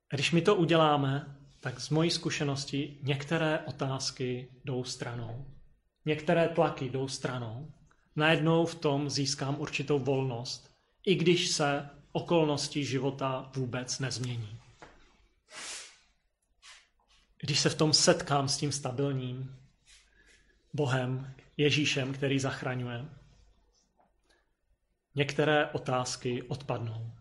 Když 0.09 0.31
my 0.31 0.41
to 0.41 0.55
uděláme, 0.55 1.37
tak 1.59 1.79
z 1.79 1.89
mojí 1.89 2.11
zkušenosti 2.11 2.97
některé 3.03 3.59
otázky 3.59 4.47
jdou 4.65 4.83
stranou. 4.83 5.45
Některé 6.05 6.47
tlaky 6.47 6.89
jdou 6.89 7.07
stranou. 7.07 7.71
Najednou 8.15 8.65
v 8.65 8.75
tom 8.75 9.09
získám 9.09 9.59
určitou 9.59 9.99
volnost 9.99 10.74
i 11.05 11.15
když 11.15 11.47
se 11.47 11.89
okolnosti 12.11 12.85
života 12.85 13.51
vůbec 13.55 13.99
nezmění. 13.99 14.59
Když 17.41 17.59
se 17.59 17.69
v 17.69 17.75
tom 17.75 17.93
setkám 17.93 18.49
s 18.49 18.57
tím 18.57 18.71
stabilním 18.71 19.55
Bohem, 20.73 21.35
Ježíšem, 21.57 22.13
který 22.13 22.39
zachraňuje, 22.39 23.05
některé 25.15 25.65
otázky 25.65 26.43
odpadnou. 26.43 27.11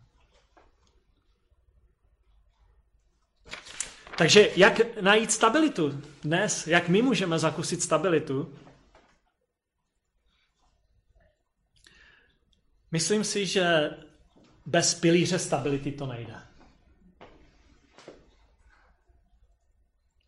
Takže 4.18 4.50
jak 4.56 5.00
najít 5.00 5.32
stabilitu 5.32 6.02
dnes? 6.22 6.66
Jak 6.66 6.88
my 6.88 7.02
můžeme 7.02 7.38
zakusit 7.38 7.82
stabilitu? 7.82 8.58
Myslím 12.94 13.24
si, 13.24 13.46
že 13.46 13.90
bez 14.66 14.94
pilíře 14.94 15.38
stability 15.38 15.92
to 15.92 16.06
nejde. 16.06 16.34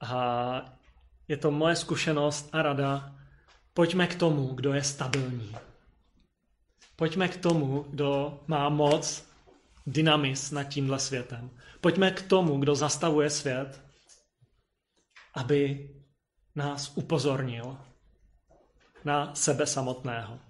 A 0.01 0.79
je 1.29 1.37
to 1.37 1.51
moje 1.51 1.77
zkušenost 1.77 2.49
a 2.53 2.63
rada. 2.63 3.15
Pojďme 3.75 4.07
k 4.07 4.15
tomu, 4.15 4.55
kdo 4.55 4.73
je 4.73 4.83
stabilní. 4.83 5.57
Pojďme 6.97 7.29
k 7.29 7.37
tomu, 7.37 7.83
kdo 7.83 8.41
má 8.47 8.69
moc, 8.69 9.29
dynamis 9.87 10.51
nad 10.51 10.65
tímhle 10.65 10.99
světem. 10.99 11.51
Pojďme 11.81 12.11
k 12.11 12.23
tomu, 12.23 12.59
kdo 12.59 12.75
zastavuje 12.75 13.31
svět, 13.31 13.83
aby 15.35 15.91
nás 16.55 16.93
upozornil 16.97 17.79
na 19.05 19.35
sebe 19.35 19.67
samotného. 19.67 20.46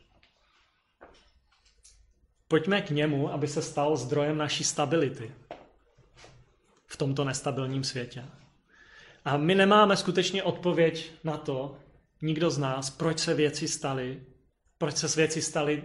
Pojďme 2.48 2.82
k 2.82 2.90
němu, 2.90 3.32
aby 3.32 3.48
se 3.48 3.62
stal 3.62 3.96
zdrojem 3.96 4.38
naší 4.38 4.64
stability 4.64 5.32
v 6.86 6.96
tomto 6.96 7.24
nestabilním 7.24 7.84
světě. 7.84 8.24
A 9.24 9.36
my 9.36 9.54
nemáme 9.54 9.96
skutečně 9.96 10.42
odpověď 10.42 11.12
na 11.24 11.36
to, 11.36 11.78
nikdo 12.22 12.50
z 12.50 12.58
nás, 12.58 12.90
proč 12.90 13.18
se 13.18 13.34
věci 13.34 13.68
staly, 13.68 14.22
proč 14.78 14.96
se 14.96 15.20
věci 15.20 15.42
staly 15.42 15.84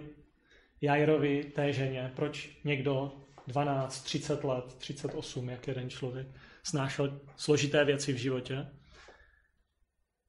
Jairovi, 0.82 1.44
té 1.44 1.74
ženě, 1.74 2.12
proč 2.16 2.50
někdo 2.64 3.12
12, 3.48 4.04
30 4.04 4.44
let, 4.44 4.76
38, 4.78 5.50
jak 5.50 5.68
jeden 5.68 5.90
člověk, 5.90 6.28
snášel 6.64 7.20
složité 7.36 7.86
věci 7.86 8.14
v 8.14 8.18
životě. 8.18 8.68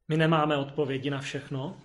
My 0.09 0.17
nemáme 0.17 0.57
odpovědi 0.57 1.11
na 1.11 1.21
všechno. 1.21 1.77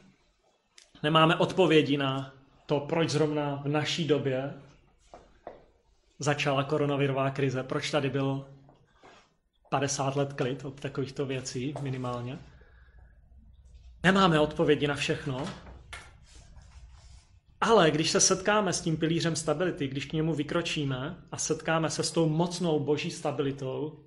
Nemáme 1.03 1.35
odpovědi 1.35 1.97
na 1.97 2.36
to, 2.67 2.79
proč 2.79 3.09
zrovna 3.09 3.55
v 3.55 3.67
naší 3.67 4.07
době 4.07 4.53
začala 6.19 6.63
koronavirová 6.63 7.29
krize, 7.29 7.63
proč 7.63 7.91
tady 7.91 8.09
byl 8.09 8.47
50 9.69 10.15
let 10.15 10.33
klid 10.33 10.65
od 10.65 10.79
takovýchto 10.79 11.25
věcí 11.25 11.73
minimálně. 11.81 12.39
Nemáme 14.03 14.39
odpovědi 14.39 14.87
na 14.87 14.95
všechno, 14.95 15.47
ale 17.61 17.91
když 17.91 18.11
se 18.11 18.19
setkáme 18.19 18.73
s 18.73 18.81
tím 18.81 18.97
pilířem 18.97 19.35
stability, 19.35 19.87
když 19.87 20.05
k 20.05 20.13
němu 20.13 20.33
vykročíme 20.33 21.23
a 21.31 21.37
setkáme 21.37 21.89
se 21.89 22.03
s 22.03 22.11
tou 22.11 22.29
mocnou 22.29 22.79
boží 22.79 23.11
stabilitou, 23.11 24.03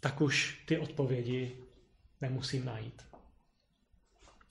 tak 0.00 0.20
už 0.20 0.62
ty 0.66 0.78
odpovědi 0.78 1.58
nemusím 2.20 2.64
najít. 2.64 3.02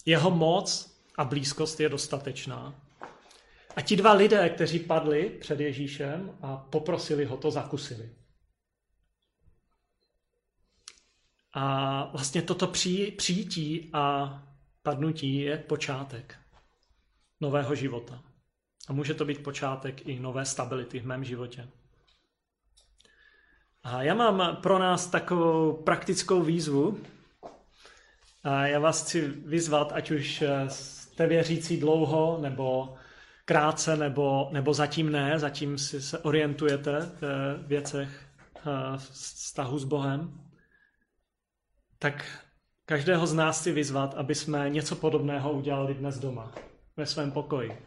Jeho 0.06 0.32
moc 0.32 0.93
a 1.18 1.24
blízkost 1.24 1.80
je 1.80 1.90
dostatečná. 1.90 2.76
A 3.76 3.82
ti 3.82 3.96
dva 3.96 4.14
lidé, 4.14 4.50
kteří 4.50 4.80
padli 4.80 5.30
před 5.30 5.60
Ježíšem 5.60 6.38
a 6.42 6.58
poprosili 6.58 7.26
ho, 7.26 7.38
to 7.38 7.52
zakusili. 7.52 8.10
A 11.54 12.06
vlastně 12.12 12.42
toto 12.42 12.68
přijítí 13.18 13.90
a 13.94 14.34
padnutí 14.84 15.36
je 15.36 15.58
počátek 15.58 16.40
nového 17.42 17.76
života. 17.76 18.24
A 18.88 18.94
může 18.94 19.14
to 19.14 19.26
být 19.26 19.44
počátek 19.44 20.08
i 20.08 20.20
nové 20.20 20.46
stability 20.46 21.00
v 21.00 21.06
mém 21.06 21.24
životě. 21.24 21.70
A 23.84 24.04
já 24.04 24.14
mám 24.16 24.56
pro 24.56 24.80
nás 24.80 25.08
takovou 25.08 25.74
praktickou 25.74 26.42
výzvu. 26.42 27.02
A 28.44 28.68
já 28.68 28.80
vás 28.80 29.04
chci 29.04 29.28
vyzvat, 29.28 29.92
ať 29.92 30.12
už 30.12 30.44
jste 31.14 31.28
věřící 31.28 31.78
dlouho, 31.78 32.38
nebo 32.42 32.96
krátce, 33.46 33.98
nebo, 33.98 34.50
nebo 34.52 34.74
zatím 34.74 35.12
ne, 35.12 35.40
zatím 35.40 35.78
si 35.78 36.02
se 36.02 36.20
orientujete 36.20 37.00
v 37.02 37.58
věcech 37.68 38.28
vztahu 38.98 39.80
s 39.80 39.84
Bohem, 39.84 40.50
tak 42.00 42.46
každého 42.86 43.28
z 43.28 43.34
nás 43.34 43.64
si 43.64 43.72
vyzvat, 43.72 44.14
aby 44.14 44.36
jsme 44.36 44.70
něco 44.70 44.96
podobného 44.96 45.52
udělali 45.52 45.94
dnes 45.94 46.20
doma, 46.20 46.52
ve 46.98 47.06
svém 47.06 47.32
pokoji. 47.32 47.78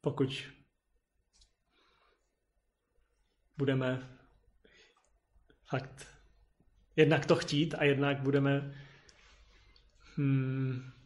Pokud 0.00 0.44
budeme 3.56 4.18
fakt 5.66 6.06
jednak 6.96 7.26
to 7.26 7.36
chtít 7.36 7.74
a 7.78 7.84
jednak 7.84 8.20
budeme 8.20 8.74
hmm, 10.16 10.97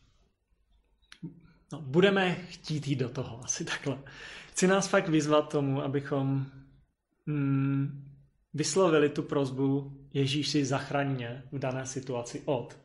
no, 1.73 1.81
budeme 1.81 2.35
chtít 2.35 2.89
jít 2.89 2.97
do 2.97 3.09
toho, 3.09 3.45
asi 3.45 3.65
takhle. 3.65 3.99
Chci 4.51 4.67
nás 4.67 4.89
fakt 4.89 5.09
vyzvat 5.09 5.49
tomu, 5.49 5.83
abychom 5.83 6.47
hmm, 7.27 8.13
vyslovili 8.55 9.09
tu 9.09 9.23
prozbu 9.23 9.99
Ježíši 10.15 10.65
zachraň 10.65 11.15
mě 11.15 11.43
v 11.53 11.59
dané 11.59 11.87
situaci 11.87 12.43
od. 12.45 12.79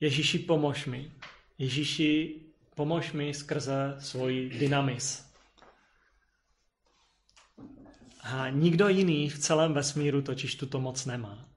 Ježíši 0.00 0.38
pomož 0.38 0.86
mi. 0.86 1.12
Ježíši 1.58 2.40
pomož 2.74 3.12
mi 3.12 3.34
skrze 3.34 3.96
svoji 3.98 4.50
dynamis. 4.50 5.32
A 8.22 8.48
nikdo 8.48 8.88
jiný 8.88 9.28
v 9.28 9.38
celém 9.38 9.72
vesmíru 9.72 10.22
totiž 10.22 10.54
tuto 10.54 10.80
moc 10.80 11.06
nemá. 11.06 11.48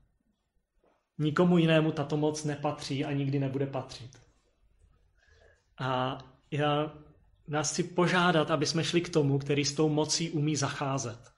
Nikomu 1.18 1.58
jinému 1.58 1.92
tato 1.92 2.18
moc 2.18 2.44
nepatří 2.44 3.06
a 3.06 3.12
nikdy 3.12 3.40
nebude 3.40 3.68
patřit. 3.68 4.25
A 5.78 6.18
já 6.52 6.94
nás 7.48 7.72
chci 7.72 7.84
požádat, 7.84 8.52
aby 8.52 8.66
jsme 8.66 8.84
šli 8.84 9.02
k 9.02 9.10
tomu, 9.10 9.40
který 9.40 9.66
s 9.66 9.74
tou 9.74 9.90
mocí 9.90 10.32
umí 10.32 10.56
zacházet. 10.56 11.32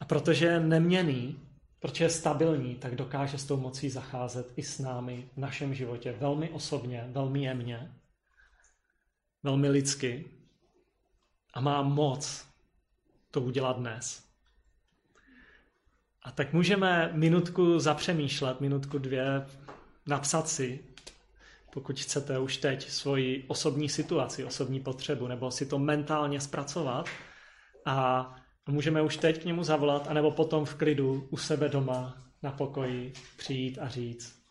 A 0.00 0.04
protože 0.04 0.46
je 0.46 0.60
neměný, 0.60 1.40
protože 1.80 2.04
je 2.04 2.10
stabilní, 2.10 2.74
tak 2.74 2.94
dokáže 2.94 3.38
s 3.38 3.44
tou 3.44 3.56
mocí 3.56 3.90
zacházet 3.90 4.52
i 4.56 4.62
s 4.62 4.78
námi 4.78 5.30
v 5.34 5.36
našem 5.36 5.74
životě 5.74 6.12
velmi 6.12 6.50
osobně, 6.50 7.08
velmi 7.12 7.42
jemně, 7.42 7.92
velmi 9.42 9.68
lidsky 9.68 10.24
a 11.54 11.60
má 11.60 11.82
moc 11.82 12.46
to 13.30 13.40
udělat 13.40 13.76
dnes. 13.76 14.26
A 16.22 16.30
tak 16.30 16.52
můžeme 16.52 17.10
minutku 17.12 17.78
zapřemýšlet, 17.78 18.60
minutku 18.60 18.98
dvě 18.98 19.46
napsat 20.06 20.48
si, 20.48 20.84
pokud 21.76 22.00
chcete 22.00 22.38
už 22.38 22.56
teď 22.56 22.90
svoji 22.90 23.44
osobní 23.48 23.88
situaci, 23.88 24.44
osobní 24.44 24.80
potřebu, 24.80 25.26
nebo 25.26 25.50
si 25.50 25.66
to 25.66 25.78
mentálně 25.78 26.40
zpracovat 26.40 27.06
a 27.84 28.34
můžeme 28.68 29.02
už 29.02 29.16
teď 29.16 29.42
k 29.42 29.44
němu 29.44 29.64
zavolat, 29.64 30.08
anebo 30.08 30.30
potom 30.30 30.64
v 30.64 30.74
klidu 30.74 31.28
u 31.30 31.36
sebe 31.36 31.68
doma 31.68 32.24
na 32.42 32.52
pokoji 32.52 33.12
přijít 33.36 33.78
a 33.78 33.88
říct 33.88 34.42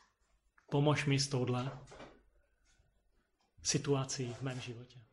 pomož 0.72 1.06
mi 1.06 1.20
s 1.20 1.28
touhle 1.28 1.72
situací 3.64 4.34
v 4.34 4.42
mém 4.42 4.60
životě. 4.60 5.05